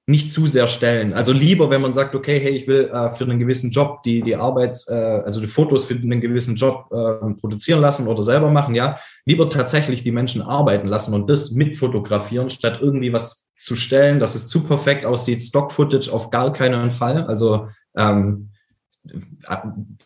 [0.05, 1.13] nicht zu sehr stellen.
[1.13, 4.21] Also lieber, wenn man sagt, okay, hey, ich will äh, für einen gewissen Job die,
[4.21, 8.51] die Arbeits-, äh, also die Fotos für einen gewissen Job äh, produzieren lassen oder selber
[8.51, 13.49] machen, ja, lieber tatsächlich die Menschen arbeiten lassen und das mit fotografieren, statt irgendwie was
[13.59, 15.41] zu stellen, dass es zu perfekt aussieht.
[15.41, 17.23] Stock-Footage auf gar keinen Fall.
[17.23, 18.49] Also ähm,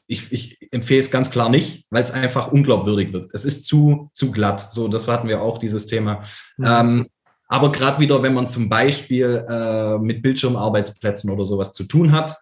[0.06, 3.32] ich, ich empfehle es ganz klar nicht, weil es einfach unglaubwürdig wird.
[3.34, 4.72] Es ist zu, zu glatt.
[4.72, 6.22] So, das hatten wir auch, dieses Thema.
[6.58, 6.66] Mhm.
[6.66, 7.08] Ähm,
[7.48, 12.36] aber gerade wieder, wenn man zum Beispiel äh, mit Bildschirmarbeitsplätzen oder sowas zu tun hat,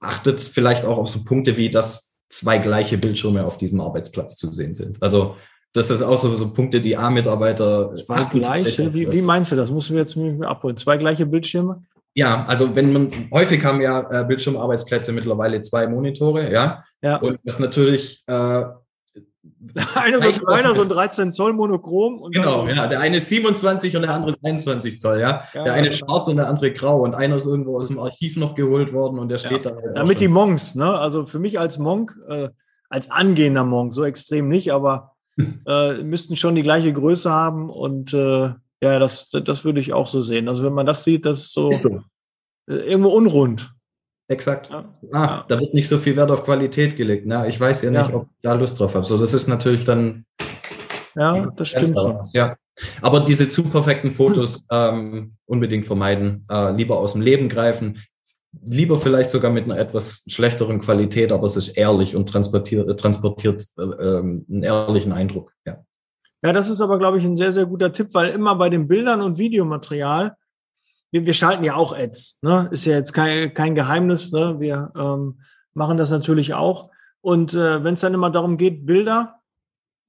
[0.00, 4.52] achtet vielleicht auch auf so Punkte wie, dass zwei gleiche Bildschirme auf diesem Arbeitsplatz zu
[4.52, 5.02] sehen sind.
[5.02, 5.36] Also
[5.72, 7.94] das ist auch so, so Punkte, die A-Mitarbeiter.
[7.96, 8.94] Zwei gleiche?
[8.94, 9.70] Wie, wie, meinst du das?
[9.72, 10.76] Musst du jetzt abholen?
[10.76, 11.82] Zwei gleiche Bildschirme?
[12.14, 16.84] Ja, also wenn man häufig haben ja äh, Bildschirmarbeitsplätze mittlerweile zwei Monitore, ja.
[17.02, 17.16] ja.
[17.16, 18.62] Und das natürlich äh,
[19.94, 22.30] einer so ein kleiner, so ein 13 Zoll Monochrom.
[22.30, 22.86] genau, ja.
[22.86, 25.42] Der eine ist 27 und der andere ist 21 Zoll, ja.
[25.52, 25.92] ja der eine ja.
[25.92, 29.18] schwarz und der andere grau und einer ist irgendwo aus dem Archiv noch geholt worden
[29.18, 29.70] und der steht ja.
[29.72, 29.76] da.
[29.76, 30.98] Halt Damit die Monks, ne?
[30.98, 32.48] Also für mich als Monk, äh,
[32.88, 35.12] als angehender Monk, so extrem nicht, aber
[35.66, 40.06] äh, müssten schon die gleiche Größe haben und äh, ja, das, das würde ich auch
[40.06, 40.48] so sehen.
[40.48, 43.72] Also wenn man das sieht, das ist so äh, irgendwo unrund.
[44.28, 44.70] Exakt.
[44.70, 44.84] Ja.
[45.12, 47.24] Ah, da wird nicht so viel Wert auf Qualität gelegt.
[47.26, 48.14] Na, ich weiß ja nicht, ja.
[48.14, 49.04] ob ich da Lust drauf habe.
[49.04, 50.24] So, das ist natürlich dann.
[51.14, 51.98] Ja, das stimmt.
[52.32, 52.56] Ja.
[53.02, 56.46] Aber diese zu perfekten Fotos ähm, unbedingt vermeiden.
[56.50, 58.02] Äh, lieber aus dem Leben greifen.
[58.66, 63.66] Lieber vielleicht sogar mit einer etwas schlechteren Qualität, aber es ist ehrlich und transportiert, transportiert
[63.78, 65.52] äh, ähm, einen ehrlichen Eindruck.
[65.66, 65.84] Ja.
[66.42, 68.88] ja, das ist aber, glaube ich, ein sehr, sehr guter Tipp, weil immer bei den
[68.88, 70.36] Bildern und Videomaterial
[71.14, 72.40] wir, wir schalten ja auch Ads.
[72.42, 72.68] Ne?
[72.72, 74.32] Ist ja jetzt kein, kein Geheimnis.
[74.32, 74.58] Ne?
[74.58, 75.38] Wir ähm,
[75.72, 76.90] machen das natürlich auch.
[77.20, 79.36] Und äh, wenn es dann immer darum geht, Bilder,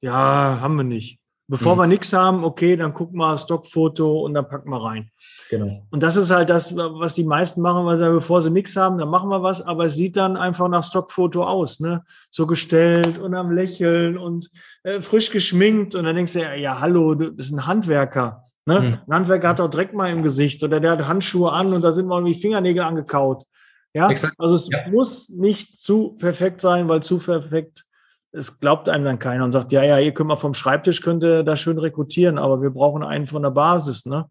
[0.01, 1.19] ja, haben wir nicht.
[1.47, 1.79] Bevor mhm.
[1.79, 5.11] wir nichts haben, okay, dann guck mal Stockfoto und dann packen wir rein.
[5.51, 5.85] Genau.
[5.91, 8.97] Und das ist halt das, was die meisten machen, weil sie, bevor sie nichts haben,
[8.97, 12.03] dann machen wir was, aber es sieht dann einfach nach Stockfoto aus, ne?
[12.31, 14.49] So gestellt und am Lächeln und
[14.81, 18.44] äh, frisch geschminkt und dann denkst du, ja, ja hallo, du bist ein Handwerker.
[18.65, 18.79] Ne?
[18.79, 18.97] Hm.
[19.07, 21.91] Ein Handwerker hat auch Dreck mal im Gesicht oder der hat Handschuhe an und da
[21.91, 23.45] sind mal irgendwie Fingernägel angekaut.
[23.93, 24.35] Ja, Exakt.
[24.39, 24.89] also es ja.
[24.89, 27.85] muss nicht zu perfekt sein, weil zu perfekt,
[28.31, 31.23] es glaubt einem dann keiner und sagt, ja, ja, ihr könnt mal vom Schreibtisch, könnt
[31.23, 34.29] ihr da schön rekrutieren, aber wir brauchen einen von der Basis, ne?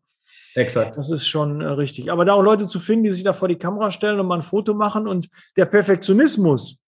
[0.55, 0.97] Exakt.
[0.97, 2.13] Das ist schon äh, richtig.
[2.13, 4.37] Aber da auch Leute zu finden, die sich da vor die Kamera stellen und mal
[4.37, 6.79] ein Foto machen und der Perfektionismus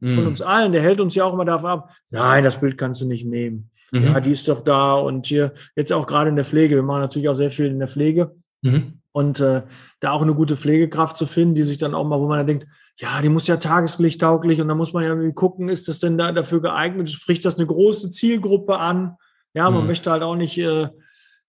[0.00, 0.14] mm.
[0.14, 3.02] von uns allen, der hält uns ja auch immer davon ab, nein, das Bild kannst
[3.02, 3.70] du nicht nehmen.
[3.92, 4.04] Mhm.
[4.04, 6.74] Ja, die ist doch da und hier jetzt auch gerade in der Pflege.
[6.74, 8.34] Wir machen natürlich auch sehr viel in der Pflege.
[8.62, 9.00] Mhm.
[9.12, 9.62] Und äh,
[10.00, 12.46] da auch eine gute Pflegekraft zu finden, die sich dann auch mal, wo man dann
[12.46, 15.98] denkt, ja, die muss ja tageslichttauglich und da muss man ja irgendwie gucken, ist das
[15.98, 17.10] denn da dafür geeignet?
[17.10, 19.16] Spricht das eine große Zielgruppe an?
[19.54, 19.88] Ja, man mhm.
[19.88, 20.88] möchte halt auch nicht, äh, äh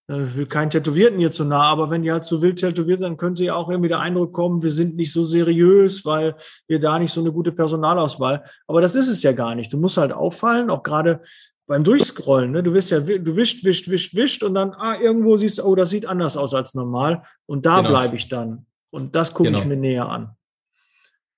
[0.08, 3.18] will keinen Tätowierten hier zu nah, aber wenn die halt zu wild tätowiert sind, dann
[3.18, 6.36] könnte ja auch irgendwie der Eindruck kommen, wir sind nicht so seriös, weil
[6.68, 8.44] wir da nicht so eine gute Personalauswahl.
[8.68, 9.72] Aber das ist es ja gar nicht.
[9.72, 11.22] Du musst halt auffallen, auch gerade
[11.66, 15.38] beim Durchscrollen, ne, du wirst ja, du wischt, wischt, wischt, wischt und dann, ah, irgendwo
[15.38, 17.24] siehst du, oh, das sieht anders aus als normal.
[17.46, 17.90] Und da genau.
[17.90, 18.66] bleibe ich dann.
[18.92, 19.60] Und das gucke genau.
[19.60, 20.36] ich mir näher an.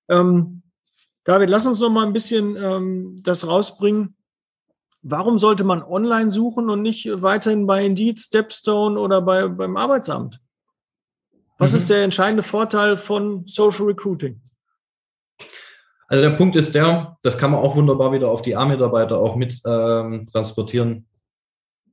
[0.10, 0.64] Ähm,
[1.24, 4.16] David, lass uns noch mal ein bisschen ähm, das rausbringen.
[5.02, 10.40] Warum sollte man online suchen und nicht weiterhin bei Indeed, Stepstone oder bei, beim Arbeitsamt?
[11.58, 11.78] Was mhm.
[11.78, 14.42] ist der entscheidende Vorteil von Social Recruiting?
[16.08, 19.36] Also der Punkt ist der, das kann man auch wunderbar wieder auf die A-Mitarbeiter auch
[19.36, 21.08] mit ähm, transportieren.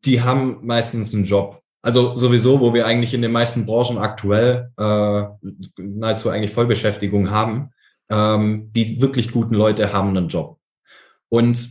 [0.04, 1.62] Die haben meistens einen Job.
[1.82, 5.22] Also sowieso, wo wir eigentlich in den meisten Branchen aktuell äh,
[5.76, 7.70] nahezu eigentlich Vollbeschäftigung haben.
[8.10, 10.58] Ähm, die wirklich guten Leute haben einen Job.
[11.30, 11.70] Und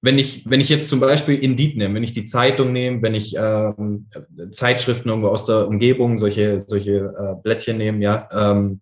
[0.00, 3.14] wenn ich, wenn ich jetzt zum Beispiel Indeed nehme, wenn ich die Zeitung nehme, wenn
[3.14, 4.08] ich ähm,
[4.52, 8.80] Zeitschriften irgendwo aus der Umgebung, solche, solche äh, Blättchen nehme, ja, ähm,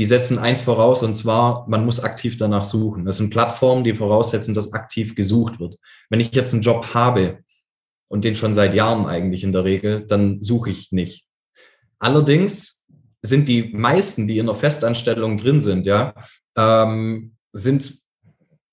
[0.00, 3.04] die setzen eins voraus und zwar, man muss aktiv danach suchen.
[3.04, 5.76] Das sind Plattformen, die voraussetzen, dass aktiv gesucht wird.
[6.08, 7.40] Wenn ich jetzt einen Job habe
[8.08, 11.26] und den schon seit Jahren eigentlich in der Regel, dann suche ich nicht.
[11.98, 12.82] Allerdings
[13.20, 16.14] sind die meisten, die in einer Festanstellung drin sind, ja,
[16.56, 17.98] ähm, sind,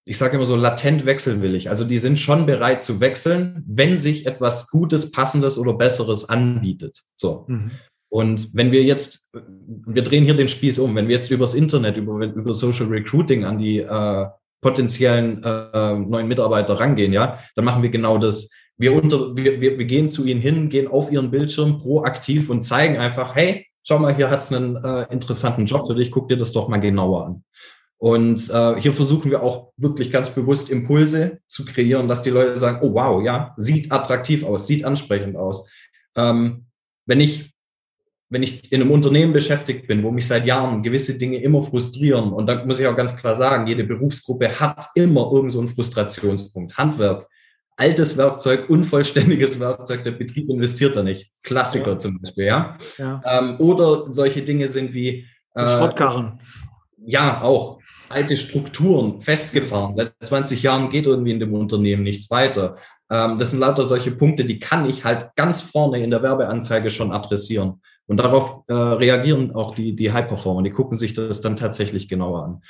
[0.06, 1.70] ich sage immer so, latent wechselwillig.
[1.70, 7.04] Also die sind schon bereit zu wechseln, wenn sich etwas Gutes, Passendes oder Besseres anbietet.
[7.18, 7.44] So.
[7.50, 7.72] Mhm.
[8.10, 11.98] Und wenn wir jetzt, wir drehen hier den Spieß um, wenn wir jetzt übers Internet,
[11.98, 14.26] über, über Social Recruiting an die äh,
[14.62, 18.50] potenziellen äh, neuen Mitarbeiter rangehen, ja, dann machen wir genau das.
[18.78, 22.98] Wir, unter, wir, wir, gehen zu ihnen hin, gehen auf ihren Bildschirm proaktiv und zeigen
[22.98, 26.52] einfach, hey, schau mal, hier hat's einen äh, interessanten Job für dich, guck dir das
[26.52, 27.44] doch mal genauer an.
[28.00, 32.58] Und äh, hier versuchen wir auch wirklich ganz bewusst Impulse zu kreieren, dass die Leute
[32.58, 35.68] sagen, oh wow, ja, sieht attraktiv aus, sieht ansprechend aus.
[36.16, 36.68] Ähm,
[37.08, 37.57] wenn ich
[38.30, 42.34] wenn ich in einem Unternehmen beschäftigt bin, wo mich seit Jahren gewisse Dinge immer frustrieren,
[42.34, 45.70] und da muss ich auch ganz klar sagen, jede Berufsgruppe hat immer irgend so einen
[45.70, 46.78] Frustrationspunkt.
[46.78, 47.28] Handwerk,
[47.78, 51.32] altes Werkzeug, unvollständiges Werkzeug, der Betrieb investiert da nicht.
[51.44, 52.00] Klassiker ja.
[52.00, 52.78] zum Beispiel, ja.
[52.98, 53.22] ja.
[53.26, 56.40] Ähm, oder solche Dinge sind wie äh, Schrottkarren.
[57.06, 59.94] Ja, auch alte Strukturen festgefahren.
[59.94, 62.76] Seit 20 Jahren geht irgendwie in dem Unternehmen nichts weiter.
[63.10, 66.90] Ähm, das sind lauter solche Punkte, die kann ich halt ganz vorne in der Werbeanzeige
[66.90, 67.82] schon adressieren.
[68.08, 70.64] Und darauf äh, reagieren auch die, die High-Performer.
[70.64, 72.62] Die gucken sich das dann tatsächlich genauer an.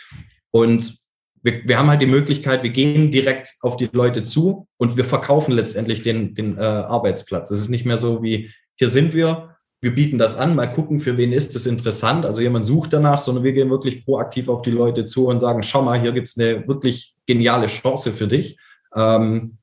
[0.52, 0.97] Und
[1.43, 5.06] wir, wir haben halt die Möglichkeit, wir gehen direkt auf die Leute zu und wir
[5.06, 7.52] verkaufen letztendlich den, den äh, Arbeitsplatz.
[7.52, 11.00] Es ist nicht mehr so wie, hier sind wir, wir bieten das an, mal gucken,
[11.00, 12.26] für wen ist das interessant.
[12.26, 15.62] Also jemand sucht danach, sondern wir gehen wirklich proaktiv auf die Leute zu und sagen,
[15.62, 18.58] schau mal, hier gibt's eine wirklich geniale Chance für dich.
[18.95, 19.58] Ähm,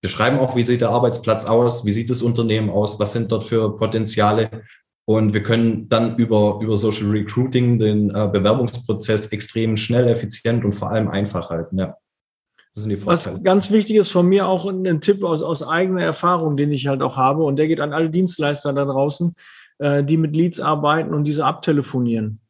[0.00, 3.32] wir schreiben auch, wie sieht der Arbeitsplatz aus, wie sieht das Unternehmen aus, was sind
[3.32, 4.50] dort für Potenziale.
[5.06, 10.72] Und wir können dann über, über Social Recruiting den äh, Bewerbungsprozess extrem schnell, effizient und
[10.72, 11.78] vor allem einfach halten.
[11.78, 11.96] Ja.
[13.04, 16.88] Was ganz wichtig ist von mir auch ein Tipp aus, aus eigener Erfahrung, den ich
[16.88, 19.34] halt auch habe, und der geht an alle Dienstleister da draußen,
[19.78, 22.40] äh, die mit Leads arbeiten und diese abtelefonieren.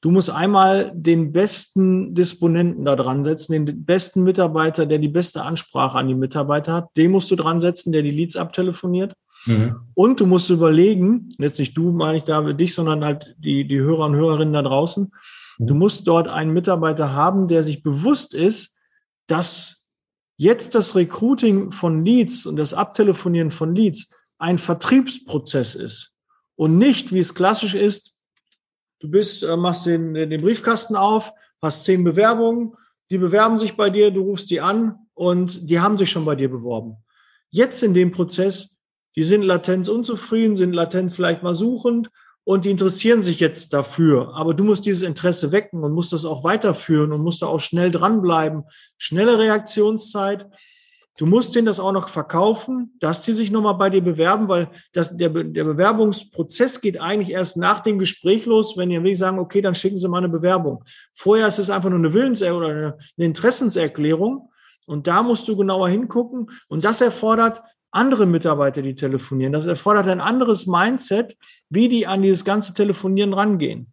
[0.00, 5.42] Du musst einmal den besten Disponenten da dran setzen, den besten Mitarbeiter, der die beste
[5.42, 6.88] Ansprache an die Mitarbeiter hat.
[6.96, 9.14] Den musst du dran setzen, der die Leads abtelefoniert.
[9.46, 9.76] Mhm.
[9.94, 13.80] Und du musst überlegen, jetzt nicht du, meine ich da dich, sondern halt die, die
[13.80, 15.12] Hörer und Hörerinnen da draußen.
[15.58, 15.66] Mhm.
[15.66, 18.78] Du musst dort einen Mitarbeiter haben, der sich bewusst ist,
[19.26, 19.86] dass
[20.36, 26.14] jetzt das Recruiting von Leads und das Abtelefonieren von Leads ein Vertriebsprozess ist
[26.56, 28.14] und nicht, wie es klassisch ist,
[29.00, 32.74] du bist, äh, machst den, den Briefkasten auf, hast zehn Bewerbungen,
[33.10, 36.34] die bewerben sich bei dir, du rufst die an und die haben sich schon bei
[36.34, 36.96] dir beworben.
[37.50, 38.71] Jetzt in dem Prozess,
[39.16, 42.10] die sind latent unzufrieden, sind latent vielleicht mal suchend
[42.44, 44.34] und die interessieren sich jetzt dafür.
[44.34, 47.60] Aber du musst dieses Interesse wecken und musst das auch weiterführen und musst da auch
[47.60, 48.64] schnell dranbleiben.
[48.98, 50.48] Schnelle Reaktionszeit.
[51.18, 54.70] Du musst denen das auch noch verkaufen, dass die sich nochmal bei dir bewerben, weil
[54.92, 59.38] das, der, der Bewerbungsprozess geht eigentlich erst nach dem Gespräch los, wenn die wirklich sagen,
[59.38, 60.82] okay, dann schicken Sie mal eine Bewerbung.
[61.12, 64.48] Vorher ist es einfach nur eine Willens- oder eine Interessenserklärung.
[64.86, 66.50] Und da musst du genauer hingucken.
[66.68, 69.52] Und das erfordert andere Mitarbeiter, die telefonieren.
[69.52, 71.36] Das erfordert ein anderes Mindset,
[71.68, 73.92] wie die an dieses ganze Telefonieren rangehen.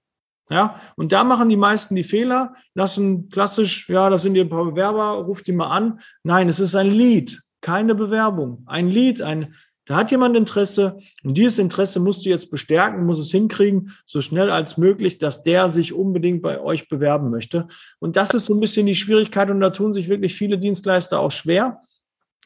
[0.49, 4.49] Ja, und da machen die meisten die Fehler, lassen klassisch, ja, das sind die ein
[4.49, 5.99] paar Bewerber, ruft die mal an.
[6.23, 8.63] Nein, es ist ein Lead, keine Bewerbung.
[8.65, 9.53] Ein Lead, ein,
[9.85, 14.21] da hat jemand Interesse und dieses Interesse musst du jetzt bestärken, muss es hinkriegen, so
[14.21, 17.67] schnell als möglich, dass der sich unbedingt bei euch bewerben möchte.
[17.99, 21.19] Und das ist so ein bisschen die Schwierigkeit und da tun sich wirklich viele Dienstleister
[21.19, 21.79] auch schwer,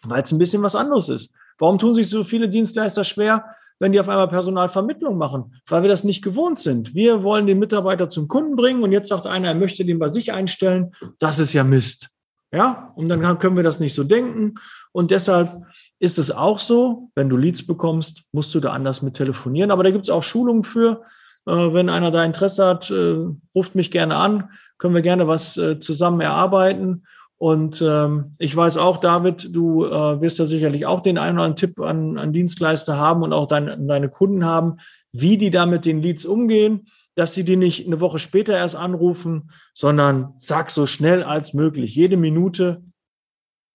[0.04, 1.34] weil es ein bisschen was anderes ist.
[1.58, 3.46] Warum tun sich so viele Dienstleister schwer,
[3.80, 5.56] wenn die auf einmal Personalvermittlung machen?
[5.68, 6.94] Weil wir das nicht gewohnt sind.
[6.96, 10.10] Wir wollen den Mitarbeiter zum Kunden bringen und jetzt sagt einer, er möchte den bei
[10.10, 10.94] sich einstellen.
[11.20, 12.10] Das ist ja Mist.
[12.54, 14.56] Ja, und dann können wir das nicht so denken.
[14.92, 15.64] Und deshalb
[15.98, 19.72] ist es auch so, wenn du Leads bekommst, musst du da anders mit telefonieren.
[19.72, 21.02] Aber da gibt es auch Schulungen für.
[21.46, 23.16] Äh, wenn einer da Interesse hat, äh,
[23.56, 27.06] ruft mich gerne an, können wir gerne was äh, zusammen erarbeiten.
[27.44, 31.44] Und ähm, ich weiß auch, David, du äh, wirst da sicherlich auch den einen oder
[31.44, 34.78] anderen Tipp an, an Dienstleister haben und auch dein, deine Kunden haben,
[35.12, 38.78] wie die da mit den Leads umgehen, dass sie die nicht eine Woche später erst
[38.78, 41.94] anrufen, sondern zack, so schnell als möglich.
[41.94, 42.82] Jede Minute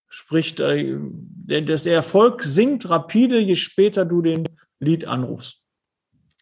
[0.08, 4.48] spricht, äh, der, der Erfolg sinkt rapide, je später du den
[4.80, 5.60] Lead anrufst.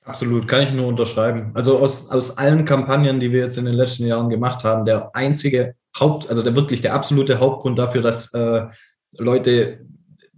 [0.05, 1.51] Absolut, kann ich nur unterschreiben.
[1.55, 5.17] Also aus, aus allen Kampagnen, die wir jetzt in den letzten Jahren gemacht haben, der
[5.17, 8.67] einzige Haupt, also der wirklich der absolute Hauptgrund dafür, dass äh,
[9.13, 9.87] Leute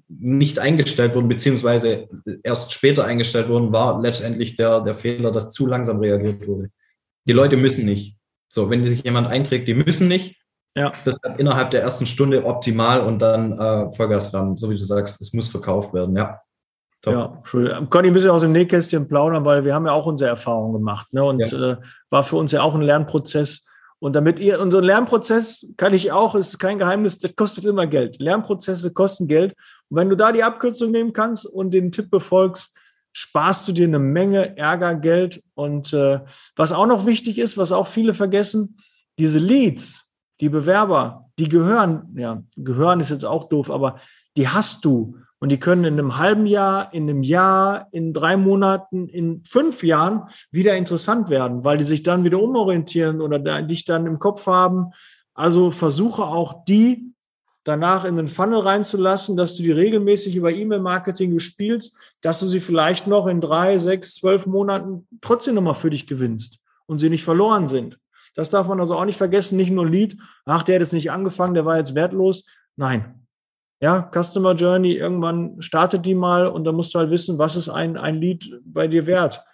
[0.09, 2.09] nicht eingestellt wurden, beziehungsweise
[2.42, 6.71] erst später eingestellt wurden, war letztendlich der, der Fehler, dass zu langsam reagiert wurde.
[7.27, 8.16] Die Leute müssen nicht.
[8.49, 10.37] So, wenn sich jemand einträgt, die müssen nicht.
[10.75, 10.92] Ja.
[11.05, 14.83] Das ist innerhalb der ersten Stunde optimal und dann äh, Vollgas ran, so wie du
[14.83, 16.40] sagst, es muss verkauft werden, ja.
[17.03, 17.14] Top.
[17.14, 17.66] Ja, schön.
[17.66, 21.12] Ich ein bisschen aus dem Nähkästchen plaudern, weil wir haben ja auch unsere Erfahrungen gemacht.
[21.12, 21.23] Ne?
[21.23, 21.73] Und ja.
[21.73, 21.77] äh,
[22.11, 23.64] war für uns ja auch ein Lernprozess.
[24.01, 28.21] Und damit ihr, unser Lernprozess kann ich auch, ist kein Geheimnis, das kostet immer Geld.
[28.21, 29.55] Lernprozesse kosten Geld.
[29.89, 32.77] Und wenn du da die Abkürzung nehmen kannst und den Tipp befolgst,
[33.13, 35.43] sparst du dir eine Menge Ärger, Geld.
[35.55, 36.21] Und äh,
[36.55, 38.79] was auch noch wichtig ist, was auch viele vergessen,
[39.19, 40.07] diese Leads,
[40.41, 44.01] die Bewerber, die gehören, ja, gehören ist jetzt auch doof, aber
[44.37, 45.17] die hast du.
[45.40, 49.85] Und die können in einem halben Jahr, in einem Jahr, in drei Monaten, in fünf
[49.85, 54.46] Jahren wieder interessant werden, weil die sich dann wieder umorientieren oder dich dann im Kopf
[54.46, 54.92] haben.
[55.35, 57.12] Also versuche auch die
[57.62, 62.61] danach in den Funnel reinzulassen, dass du die regelmäßig über E-Mail-Marketing bespielst, dass du sie
[62.61, 67.24] vielleicht noch in drei, sechs, zwölf Monaten trotzdem nochmal für dich gewinnst und sie nicht
[67.24, 68.01] verloren sind.
[68.35, 71.11] Das darf man also auch nicht vergessen, nicht nur Lead, ach, der hat jetzt nicht
[71.11, 72.46] angefangen, der war jetzt wertlos.
[72.77, 73.27] Nein,
[73.81, 77.69] ja, Customer Journey, irgendwann startet die mal und da musst du halt wissen, was ist
[77.69, 79.45] ein, ein Lead bei dir wert.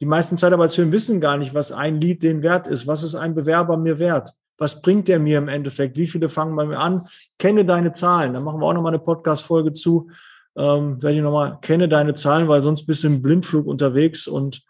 [0.00, 2.86] Die meisten Zeitarbeitsfirmen wissen gar nicht, was ein Lead den wert ist.
[2.86, 4.34] Was ist ein Bewerber mir wert?
[4.58, 5.96] Was bringt der mir im Endeffekt?
[5.96, 7.06] Wie viele fangen bei mir an?
[7.38, 8.34] Kenne deine Zahlen.
[8.34, 10.10] Da machen wir auch nochmal eine Podcast-Folge zu.
[10.54, 14.62] Ähm, werde ich nochmal, kenne deine Zahlen, weil sonst bist du im Blindflug unterwegs und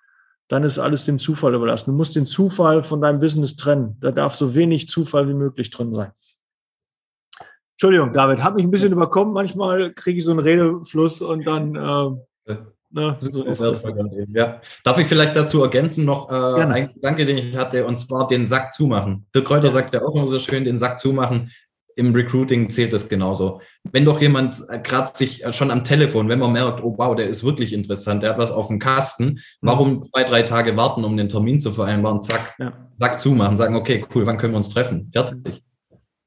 [0.48, 1.90] dann ist alles dem Zufall überlassen.
[1.90, 3.96] Du musst den Zufall von deinem Business trennen.
[4.00, 6.12] Da darf so wenig Zufall wie möglich drin sein.
[7.83, 9.35] Entschuldigung, David, hat mich ein bisschen überkommen.
[9.35, 11.74] Manchmal kriege ich so einen Redefluss und dann.
[11.74, 12.55] Äh,
[12.91, 13.45] ne, so
[14.33, 14.61] ja.
[14.85, 18.47] Darf ich vielleicht dazu ergänzen noch äh, einen Gedanke, den ich hatte, und zwar den
[18.47, 19.26] Sack zumachen.
[19.35, 21.51] Der Kräuter sagt ja auch immer so schön, den Sack zumachen.
[21.97, 23.61] im Recruiting zählt das genauso.
[23.91, 27.16] Wenn doch jemand äh, gerade sich äh, schon am Telefon, wenn man merkt, oh wow,
[27.16, 29.41] der ist wirklich interessant, der hat was auf dem Kasten, mhm.
[29.61, 32.74] warum zwei, drei Tage warten, um den Termin zu vereinbaren, zack, ja.
[33.01, 35.11] zack zumachen, sagen, okay, cool, wann können wir uns treffen?
[35.12, 35.64] Fertig.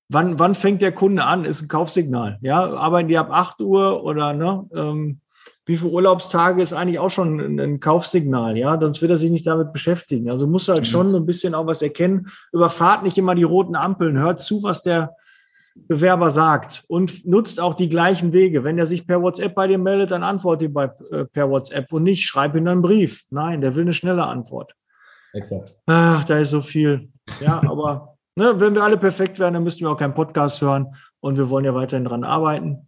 [0.10, 1.46] Wann, wann fängt der Kunde an?
[1.46, 2.38] Ist ein Kaufsignal.
[2.42, 4.68] Ja, arbeiten die ab 8 Uhr oder ne?
[4.74, 5.22] Ähm,
[5.66, 9.32] wie viele Urlaubstage ist eigentlich auch schon ein, ein, Kaufsignal, ja, sonst wird er sich
[9.32, 10.30] nicht damit beschäftigen.
[10.30, 10.86] Also muss halt mhm.
[10.86, 12.28] schon ein bisschen auch was erkennen.
[12.52, 15.16] Überfahrt nicht immer die roten Ampeln, hört zu, was der
[15.76, 18.64] Bewerber sagt und nutzt auch die gleichen Wege.
[18.64, 21.92] Wenn er sich per WhatsApp bei dir meldet, dann antworte ihm bei, äh, per WhatsApp
[21.92, 23.24] und nicht schreib ihm einen Brief.
[23.32, 24.74] Nein, der will eine schnelle Antwort.
[25.34, 25.76] Exakt.
[25.88, 27.10] Ach, da ist so viel.
[27.42, 30.96] Ja, aber ne, wenn wir alle perfekt wären, dann müssten wir auch keinen Podcast hören
[31.20, 32.88] und wir wollen ja weiterhin dran arbeiten.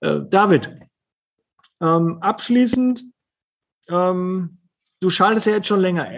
[0.00, 0.70] Äh, David,
[1.80, 3.02] ähm, abschließend,
[3.88, 4.58] ähm,
[5.00, 6.08] du schaltest ja jetzt schon länger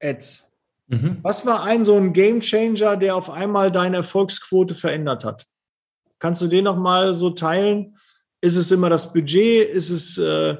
[0.00, 0.52] Ads.
[0.86, 1.18] Mhm.
[1.22, 5.46] Was war ein so ein Game Changer, der auf einmal deine Erfolgsquote verändert hat?
[6.18, 7.96] Kannst du den noch mal so teilen?
[8.40, 9.68] Ist es immer das Budget?
[9.68, 10.56] Ist es äh,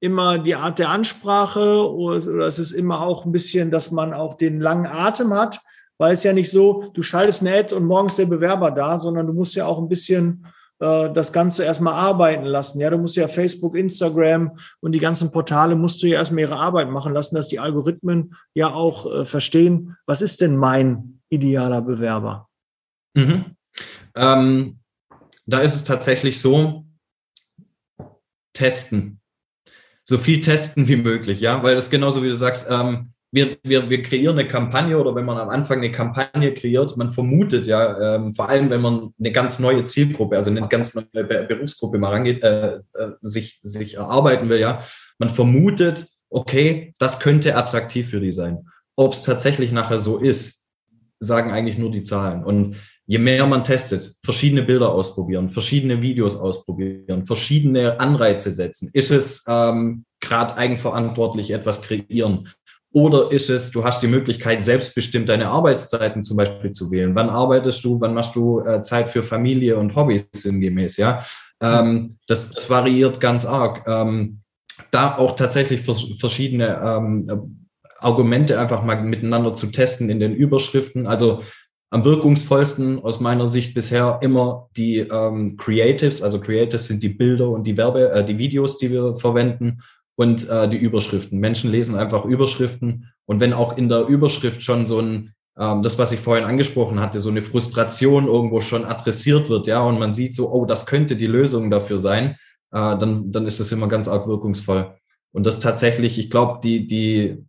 [0.00, 4.14] immer die Art der Ansprache oder, oder ist es immer auch ein bisschen, dass man
[4.14, 5.60] auch den langen Atem hat?
[5.98, 9.26] Weil es ja nicht so, du schaltest eine Ad und morgens der Bewerber da, sondern
[9.26, 10.46] du musst ja auch ein bisschen
[10.80, 12.80] äh, das Ganze erstmal arbeiten lassen.
[12.80, 16.56] Ja, du musst ja Facebook, Instagram und die ganzen Portale musst du ja erstmal ihre
[16.56, 21.80] Arbeit machen lassen, dass die Algorithmen ja auch äh, verstehen, was ist denn mein idealer
[21.80, 22.48] Bewerber?
[23.14, 23.56] Mhm.
[24.16, 24.78] Ähm,
[25.46, 26.84] da ist es tatsächlich so,
[28.52, 29.20] testen.
[30.04, 33.90] So viel testen wie möglich, ja, weil das genauso wie du sagst, ähm, wir, wir,
[33.90, 38.14] wir kreieren eine Kampagne oder wenn man am Anfang eine Kampagne kreiert, man vermutet ja,
[38.14, 42.12] ähm, vor allem wenn man eine ganz neue Zielgruppe, also eine ganz neue Berufsgruppe mal
[42.12, 44.82] rangeht, äh, äh, sich, sich erarbeiten will, ja,
[45.18, 48.68] man vermutet, okay, das könnte attraktiv für die sein.
[48.94, 50.64] Ob es tatsächlich nachher so ist,
[51.18, 52.44] sagen eigentlich nur die Zahlen.
[52.44, 59.10] Und je mehr man testet, verschiedene Bilder ausprobieren, verschiedene Videos ausprobieren, verschiedene Anreize setzen, ist
[59.10, 62.48] es ähm, gerade eigenverantwortlich etwas kreieren
[62.94, 67.14] oder ist es, du hast die Möglichkeit, selbstbestimmt deine Arbeitszeiten zum Beispiel zu wählen.
[67.16, 71.24] Wann arbeitest du, wann machst du äh, Zeit für Familie und Hobbys sinngemäß, ja?
[71.60, 73.84] Ähm, das, das variiert ganz arg.
[73.88, 74.42] Ähm,
[74.92, 77.66] da auch tatsächlich vers verschiedene ähm,
[77.98, 81.08] Argumente einfach mal miteinander zu testen in den Überschriften.
[81.08, 81.42] Also
[81.90, 86.22] am wirkungsvollsten aus meiner Sicht bisher immer die ähm, Creatives.
[86.22, 89.80] Also Creatives sind die Bilder und die Werbe, äh, die Videos, die wir verwenden
[90.16, 91.38] und äh, die Überschriften.
[91.38, 95.98] Menschen lesen einfach Überschriften und wenn auch in der Überschrift schon so ein, ähm, das,
[95.98, 100.12] was ich vorhin angesprochen hatte, so eine Frustration irgendwo schon adressiert wird, ja, und man
[100.12, 102.36] sieht so, oh, das könnte die Lösung dafür sein,
[102.72, 104.94] äh, dann, dann ist das immer ganz arg wirkungsvoll.
[105.32, 107.44] Und das tatsächlich, ich glaube, die, die,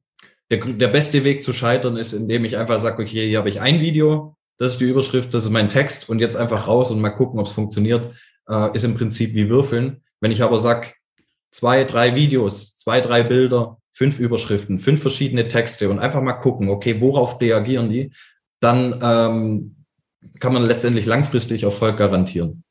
[0.50, 3.62] der, der beste Weg zu scheitern ist, indem ich einfach sage, okay, hier habe ich
[3.62, 7.02] ein Video, das ist die Überschrift, das ist mein Text und jetzt einfach raus und
[7.02, 8.12] mal gucken, ob es funktioniert,
[8.50, 10.02] äh, ist im Prinzip wie Würfeln.
[10.22, 10.94] Wenn ich aber sage,
[11.56, 16.68] zwei, drei Videos, zwei, drei Bilder, fünf Überschriften, fünf verschiedene Texte und einfach mal gucken,
[16.68, 18.12] okay, worauf reagieren die,
[18.60, 19.86] dann ähm,
[20.42, 22.66] kann man letztendlich langfristig Erfolg garantieren.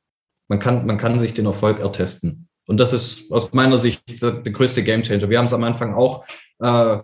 [0.49, 2.47] Man kann, man kann sich den Erfolg ertesten.
[2.67, 5.31] Und das ist aus meiner Sicht der größte Gamechanger.
[5.31, 6.27] Wir haben es am Anfang auch
[6.59, 6.99] äh,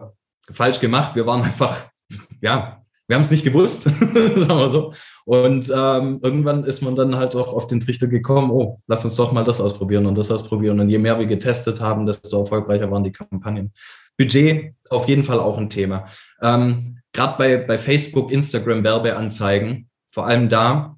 [0.50, 1.14] falsch gemacht.
[1.14, 1.90] Wir waren einfach,
[2.42, 2.79] ja,
[3.10, 4.92] wir haben es nicht gewusst, sagen wir so.
[5.24, 9.16] Und ähm, irgendwann ist man dann halt auch auf den Trichter gekommen, oh, lass uns
[9.16, 10.78] doch mal das ausprobieren und das ausprobieren.
[10.78, 13.72] Und je mehr wir getestet haben, desto erfolgreicher waren die Kampagnen.
[14.16, 16.06] Budget auf jeden Fall auch ein Thema.
[16.40, 20.96] Ähm, Gerade bei, bei Facebook, Instagram Werbeanzeigen, vor allem da,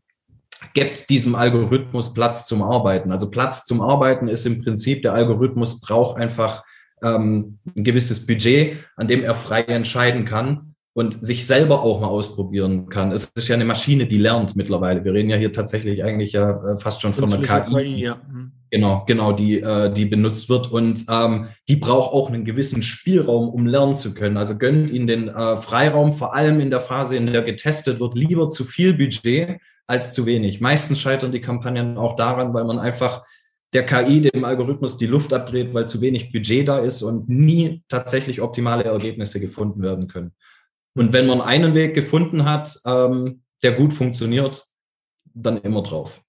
[0.75, 3.11] gibt diesem Algorithmus Platz zum Arbeiten.
[3.11, 6.63] Also Platz zum Arbeiten ist im Prinzip, der Algorithmus braucht einfach
[7.03, 12.09] ähm, ein gewisses Budget, an dem er frei entscheiden kann und sich selber auch mal
[12.09, 13.13] ausprobieren kann.
[13.13, 15.05] Es ist ja eine Maschine, die lernt mittlerweile.
[15.05, 18.03] Wir reden ja hier tatsächlich eigentlich ja äh, fast schon von einer KI.
[18.03, 18.21] Ja.
[18.31, 18.53] Mhm.
[18.71, 23.51] Genau, genau, die, äh, die benutzt wird und ähm, die braucht auch einen gewissen Spielraum,
[23.51, 24.39] um lernen zu können.
[24.39, 28.15] Also gönnt ihnen den äh, Freiraum, vor allem in der Phase, in der getestet wird,
[28.15, 30.61] lieber zu viel Budget als zu wenig.
[30.61, 33.23] Meistens scheitern die Kampagnen auch daran, weil man einfach
[33.75, 37.83] der KI, dem Algorithmus die Luft abdreht, weil zu wenig Budget da ist und nie
[37.89, 40.33] tatsächlich optimale Ergebnisse gefunden werden können.
[40.95, 44.67] Und wenn man einen Weg gefunden hat, ähm, der gut funktioniert,
[45.35, 46.21] dann immer drauf.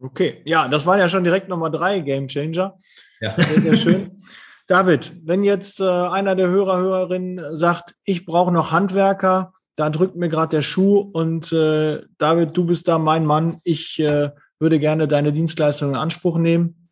[0.00, 2.78] Okay, ja, das waren ja schon direkt Nummer drei Game Changer.
[3.20, 3.36] Ja.
[3.38, 4.22] Sehr, sehr schön.
[4.66, 10.16] David, wenn jetzt äh, einer der Hörer, Hörerinnen sagt, ich brauche noch Handwerker, da drückt
[10.16, 14.78] mir gerade der Schuh und äh, David, du bist da mein Mann, ich äh, würde
[14.78, 16.88] gerne deine Dienstleistung in Anspruch nehmen.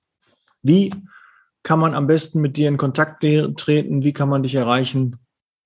[0.63, 0.93] Wie
[1.63, 4.03] kann man am besten mit dir in Kontakt treten?
[4.03, 5.17] Wie kann man dich erreichen?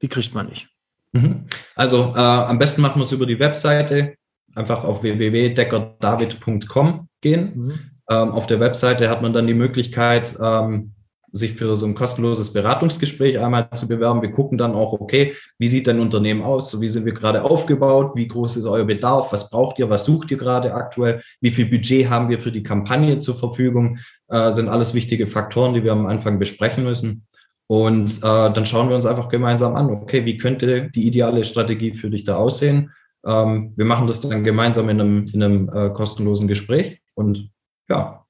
[0.02, 0.68] Die kriegt man nicht.
[1.12, 1.46] Mhm.
[1.74, 4.14] Also äh, am besten machen wir es über die Webseite
[4.54, 7.52] einfach auf www.deckerdavid.com gehen.
[7.54, 7.78] Mhm.
[8.10, 10.92] Ähm, auf der Webseite hat man dann die Möglichkeit, ähm,
[11.34, 14.20] sich für so ein kostenloses Beratungsgespräch einmal zu bewerben.
[14.20, 16.78] Wir gucken dann auch, okay, wie sieht dein Unternehmen aus?
[16.78, 18.12] Wie sind wir gerade aufgebaut?
[18.14, 19.32] Wie groß ist euer Bedarf?
[19.32, 19.88] Was braucht ihr?
[19.88, 21.22] Was sucht ihr gerade aktuell?
[21.40, 23.98] Wie viel Budget haben wir für die Kampagne zur Verfügung?
[24.28, 27.26] Äh, sind alles wichtige Faktoren, die wir am Anfang besprechen müssen.
[27.72, 31.94] Und äh, dann schauen wir uns einfach gemeinsam an, okay, wie könnte die ideale Strategie
[31.94, 32.90] für dich da aussehen?
[33.24, 37.00] Ähm, wir machen das dann gemeinsam in einem, in einem äh, kostenlosen Gespräch.
[37.14, 37.50] Und
[37.88, 38.26] ja,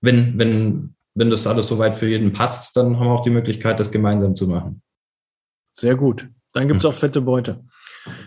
[0.00, 3.80] wenn, wenn wenn das alles soweit für jeden passt, dann haben wir auch die Möglichkeit,
[3.80, 4.82] das gemeinsam zu machen.
[5.72, 6.28] Sehr gut.
[6.52, 7.64] Dann gibt es auch fette Beute.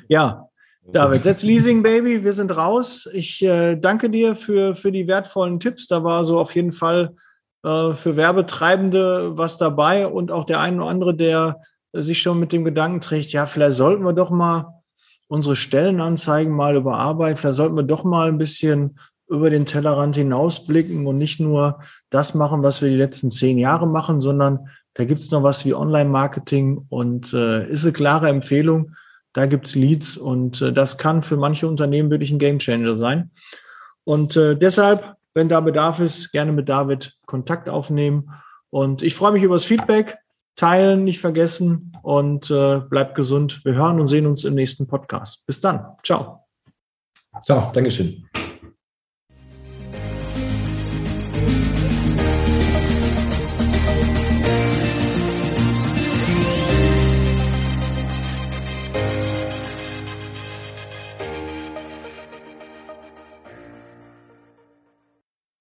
[0.07, 0.47] Ja,
[0.91, 2.23] David, setz Leasing, Baby.
[2.23, 3.09] Wir sind raus.
[3.13, 5.87] Ich äh, danke dir für, für die wertvollen Tipps.
[5.87, 7.15] Da war so auf jeden Fall
[7.63, 11.61] äh, für Werbetreibende was dabei und auch der eine oder andere, der
[11.93, 14.81] sich schon mit dem Gedanken trägt, ja, vielleicht sollten wir doch mal
[15.27, 17.37] unsere Stellenanzeigen mal überarbeiten.
[17.37, 22.35] Vielleicht sollten wir doch mal ein bisschen über den Tellerrand hinausblicken und nicht nur das
[22.35, 25.73] machen, was wir die letzten zehn Jahre machen, sondern da gibt es noch was wie
[25.73, 28.91] Online-Marketing und äh, ist eine klare Empfehlung.
[29.33, 33.31] Da gibt es Leads und äh, das kann für manche Unternehmen wirklich ein Gamechanger sein.
[34.03, 38.31] Und äh, deshalb, wenn da Bedarf ist, gerne mit David Kontakt aufnehmen.
[38.69, 40.17] Und ich freue mich über das Feedback.
[40.55, 43.65] Teilen nicht vergessen und äh, bleibt gesund.
[43.65, 45.47] Wir hören und sehen uns im nächsten Podcast.
[45.47, 45.85] Bis dann.
[46.03, 46.45] Ciao.
[47.43, 47.71] Ciao.
[47.73, 48.27] Dankeschön.